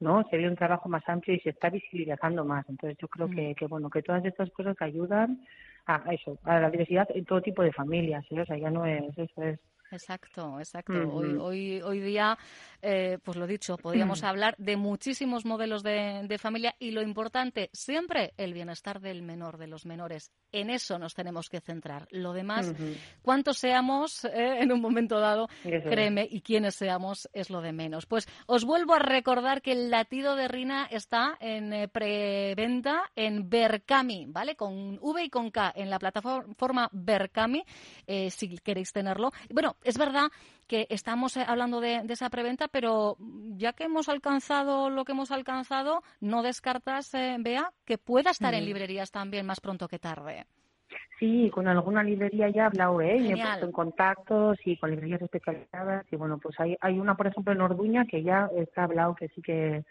no 0.00 0.24
se 0.30 0.36
ve 0.36 0.48
un 0.48 0.56
trabajo 0.56 0.88
más 0.88 1.02
amplio 1.08 1.36
y 1.36 1.40
se 1.40 1.50
está 1.50 1.70
visibilizando 1.70 2.44
más. 2.44 2.68
Entonces 2.68 2.98
yo 3.00 3.08
creo 3.08 3.28
mm. 3.28 3.34
que, 3.34 3.54
que 3.54 3.66
bueno 3.66 3.90
que 3.90 4.02
todas 4.02 4.24
estas 4.24 4.50
cosas 4.50 4.76
ayudan 4.80 5.40
a 5.86 6.02
eso, 6.12 6.38
a 6.44 6.60
la 6.60 6.70
diversidad 6.70 7.08
en 7.14 7.24
todo 7.24 7.40
tipo 7.40 7.62
de 7.62 7.72
familias. 7.72 8.24
¿eh? 8.30 8.40
O 8.40 8.46
sea, 8.46 8.56
ya 8.56 8.70
no 8.70 8.86
es 8.86 9.16
eso 9.16 9.42
es 9.42 9.58
Exacto, 9.90 10.58
exacto. 10.58 10.92
hoy, 10.92 11.36
hoy, 11.36 11.80
hoy 11.82 12.00
día, 12.00 12.36
eh, 12.82 13.18
pues 13.22 13.36
lo 13.36 13.46
dicho, 13.46 13.76
podríamos 13.76 14.22
hablar 14.24 14.54
de 14.58 14.76
muchísimos 14.76 15.44
modelos 15.44 15.82
de, 15.82 16.38
familia 16.38 16.74
y 16.78 16.90
lo 16.90 17.02
importante, 17.02 17.70
siempre 17.72 18.34
el 18.36 18.52
bienestar 18.52 19.00
del 19.00 19.22
menor, 19.22 19.58
de 19.58 19.66
los 19.66 19.86
menores. 19.86 20.32
En 20.52 20.70
eso 20.70 20.98
nos 20.98 21.14
tenemos 21.14 21.48
que 21.48 21.60
centrar. 21.60 22.06
Lo 22.10 22.32
demás, 22.32 22.72
cuántos 23.22 23.58
seamos 23.58 24.24
eh, 24.24 24.60
en 24.60 24.72
un 24.72 24.80
momento 24.80 25.20
dado, 25.20 25.48
créeme, 25.62 26.26
y 26.30 26.40
quiénes 26.40 26.74
seamos 26.74 27.28
es 27.32 27.50
lo 27.50 27.60
de 27.60 27.72
menos. 27.72 28.06
Pues 28.06 28.26
os 28.46 28.64
vuelvo 28.64 28.94
a 28.94 28.98
recordar 28.98 29.62
que 29.62 29.72
el 29.72 29.90
latido 29.90 30.36
de 30.36 30.48
Rina 30.48 30.86
está 30.90 31.36
en 31.40 31.72
eh, 31.72 31.88
preventa 31.88 33.10
en 33.14 33.48
Berkami, 33.48 34.26
¿vale? 34.28 34.56
Con 34.56 34.98
V 35.00 35.24
y 35.24 35.30
con 35.30 35.50
K, 35.50 35.72
en 35.74 35.90
la 35.90 35.98
plataforma 35.98 36.88
Berkami, 36.92 37.64
si 38.30 38.58
queréis 38.58 38.92
tenerlo. 38.92 39.32
Bueno, 39.50 39.76
es 39.82 39.98
verdad 39.98 40.28
que 40.68 40.86
estamos 40.90 41.36
eh, 41.36 41.44
hablando 41.46 41.80
de, 41.80 42.02
esa 42.08 42.30
preventa, 42.30 42.68
pero 42.68 43.16
ya 43.56 43.72
que 43.72 43.84
hemos 43.84 44.08
alcanzado 44.08 44.90
lo 44.90 45.04
que 45.04 45.12
hemos 45.12 45.32
alcanzado, 45.32 46.02
no 46.20 46.42
descartas, 46.42 47.12
eh, 47.14 47.36
Bea, 47.40 47.72
que 47.84 47.98
pueda 47.98 48.30
estar 48.30 48.54
en 48.54 48.64
librerías 48.64 49.10
también 49.10 49.46
más 49.46 49.60
pronto 49.60 49.88
que 49.88 49.98
tarde. 49.98 50.44
Sí, 51.18 51.50
con 51.52 51.66
alguna 51.66 52.04
librería 52.04 52.48
ya 52.48 52.62
he 52.62 52.66
hablado, 52.66 53.00
¿eh? 53.00 53.18
Me 53.18 53.32
he 53.32 53.42
puesto 53.42 53.66
en 53.66 53.72
contacto, 53.72 54.54
sí, 54.62 54.76
con 54.76 54.90
librerías 54.90 55.20
especializadas. 55.20 56.06
Y 56.12 56.16
bueno, 56.16 56.38
pues 56.38 56.58
hay, 56.60 56.76
hay 56.80 56.98
una, 57.00 57.16
por 57.16 57.26
ejemplo, 57.26 57.52
en 57.52 57.60
Orduña 57.60 58.04
que 58.04 58.22
ya 58.22 58.48
está 58.56 58.84
hablado 58.84 59.16
que 59.16 59.28
sí 59.28 59.42
que, 59.42 59.84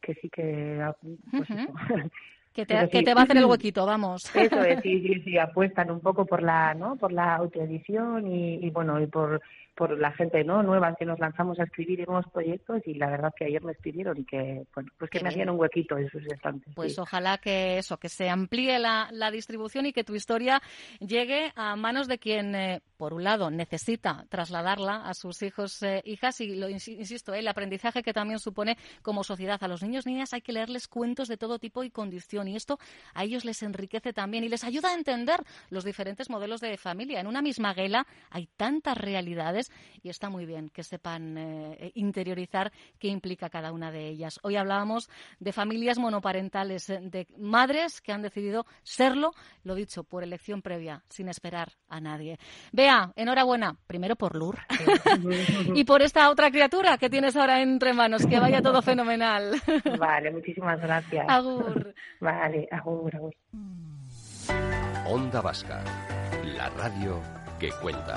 que 0.00 0.14
sí 0.14 0.30
que, 0.30 0.82
pues 1.30 1.48
Que 2.52 2.66
te, 2.66 2.88
que 2.90 3.02
te 3.02 3.14
va 3.14 3.22
a 3.22 3.24
hacer 3.24 3.38
el 3.38 3.44
huequito, 3.46 3.86
vamos. 3.86 4.34
Eso 4.36 4.62
es, 4.62 4.82
sí, 4.82 5.00
sí, 5.06 5.22
sí, 5.22 5.38
apuestan 5.38 5.90
un 5.90 6.00
poco 6.00 6.26
por 6.26 6.42
la, 6.42 6.74
¿no? 6.74 6.96
Por 6.96 7.12
la 7.12 7.34
autoedición 7.36 8.26
y, 8.26 8.56
y 8.56 8.70
bueno, 8.70 9.00
y 9.00 9.06
por 9.06 9.40
por 9.74 9.98
la 9.98 10.12
gente 10.12 10.44
no 10.44 10.62
nueva 10.62 10.94
que 10.98 11.04
nos 11.04 11.18
lanzamos 11.18 11.58
a 11.58 11.64
escribir 11.64 12.06
nuevos 12.06 12.26
proyectos 12.32 12.82
y 12.86 12.94
la 12.94 13.10
verdad 13.10 13.32
que 13.36 13.46
ayer 13.46 13.62
me 13.62 13.72
escribieron 13.72 14.18
y 14.18 14.24
que 14.24 14.66
bueno 14.74 14.90
pues 14.98 15.10
que 15.10 15.20
me 15.20 15.30
hacían 15.30 15.48
un 15.50 15.58
huequito 15.58 15.96
en 15.96 16.08
sus 16.10 16.24
estantes. 16.26 16.74
Pues 16.74 16.98
ojalá 16.98 17.38
que 17.38 17.78
eso, 17.78 17.96
que 17.96 18.08
se 18.08 18.28
amplíe 18.28 18.78
la, 18.78 19.08
distribución 19.32 19.86
y 19.86 19.92
que 19.92 20.04
tu 20.04 20.14
historia 20.14 20.60
llegue 21.00 21.52
a 21.56 21.74
manos 21.74 22.06
de 22.06 22.18
quien, 22.18 22.54
eh, 22.54 22.82
por 22.98 23.14
un 23.14 23.24
lado, 23.24 23.50
necesita 23.50 24.26
trasladarla 24.28 25.08
a 25.08 25.14
sus 25.14 25.42
hijos 25.42 25.82
e 25.82 26.02
hijas 26.04 26.40
y 26.42 26.54
lo 26.54 26.68
insisto, 26.68 27.32
eh, 27.32 27.38
el 27.38 27.48
aprendizaje 27.48 28.02
que 28.02 28.12
también 28.12 28.38
supone 28.38 28.76
como 29.00 29.24
sociedad 29.24 29.62
a 29.62 29.68
los 29.68 29.82
niños 29.82 30.06
niñas 30.06 30.34
hay 30.34 30.42
que 30.42 30.52
leerles 30.52 30.86
cuentos 30.86 31.28
de 31.28 31.38
todo 31.38 31.58
tipo 31.58 31.82
y 31.82 31.90
condición 31.90 32.46
y 32.48 32.56
esto 32.56 32.78
a 33.14 33.24
ellos 33.24 33.44
les 33.44 33.62
enriquece 33.62 34.12
también 34.12 34.44
y 34.44 34.48
les 34.48 34.64
ayuda 34.64 34.90
a 34.90 34.94
entender 34.94 35.40
los 35.70 35.84
diferentes 35.84 36.28
modelos 36.28 36.60
de 36.60 36.76
familia. 36.76 37.20
En 37.20 37.26
una 37.26 37.40
misma 37.40 37.72
guela 37.72 38.06
hay 38.30 38.48
tantas 38.56 38.98
realidades 38.98 39.61
y 40.02 40.08
está 40.08 40.30
muy 40.30 40.46
bien 40.46 40.68
que 40.68 40.82
sepan 40.82 41.36
eh, 41.38 41.92
interiorizar 41.94 42.72
qué 42.98 43.08
implica 43.08 43.50
cada 43.50 43.72
una 43.72 43.90
de 43.90 44.08
ellas. 44.08 44.40
Hoy 44.42 44.56
hablábamos 44.56 45.10
de 45.38 45.52
familias 45.52 45.98
monoparentales, 45.98 46.88
eh, 46.90 47.00
de 47.02 47.26
madres 47.38 48.00
que 48.00 48.12
han 48.12 48.22
decidido 48.22 48.66
serlo, 48.82 49.32
lo 49.64 49.74
dicho, 49.74 50.04
por 50.04 50.22
elección 50.22 50.62
previa, 50.62 51.02
sin 51.08 51.28
esperar 51.28 51.72
a 51.88 52.00
nadie. 52.00 52.38
Bea, 52.72 53.12
enhorabuena, 53.16 53.76
primero 53.86 54.16
por 54.16 54.36
Lur 54.36 54.58
y 55.74 55.84
por 55.84 56.02
esta 56.02 56.30
otra 56.30 56.50
criatura 56.50 56.98
que 56.98 57.10
tienes 57.10 57.36
ahora 57.36 57.60
entre 57.60 57.92
manos. 57.92 58.26
Que 58.26 58.40
vaya 58.40 58.62
todo 58.62 58.82
fenomenal. 58.82 59.60
Vale, 59.98 60.30
muchísimas 60.30 60.80
gracias. 60.80 61.26
Agur. 61.28 61.94
Vale, 62.20 62.68
agur, 62.70 63.14
agur. 63.14 63.34
Onda 65.06 65.40
Vasca, 65.40 65.82
la 66.56 66.68
radio 66.70 67.20
que 67.58 67.70
cuenta. 67.80 68.16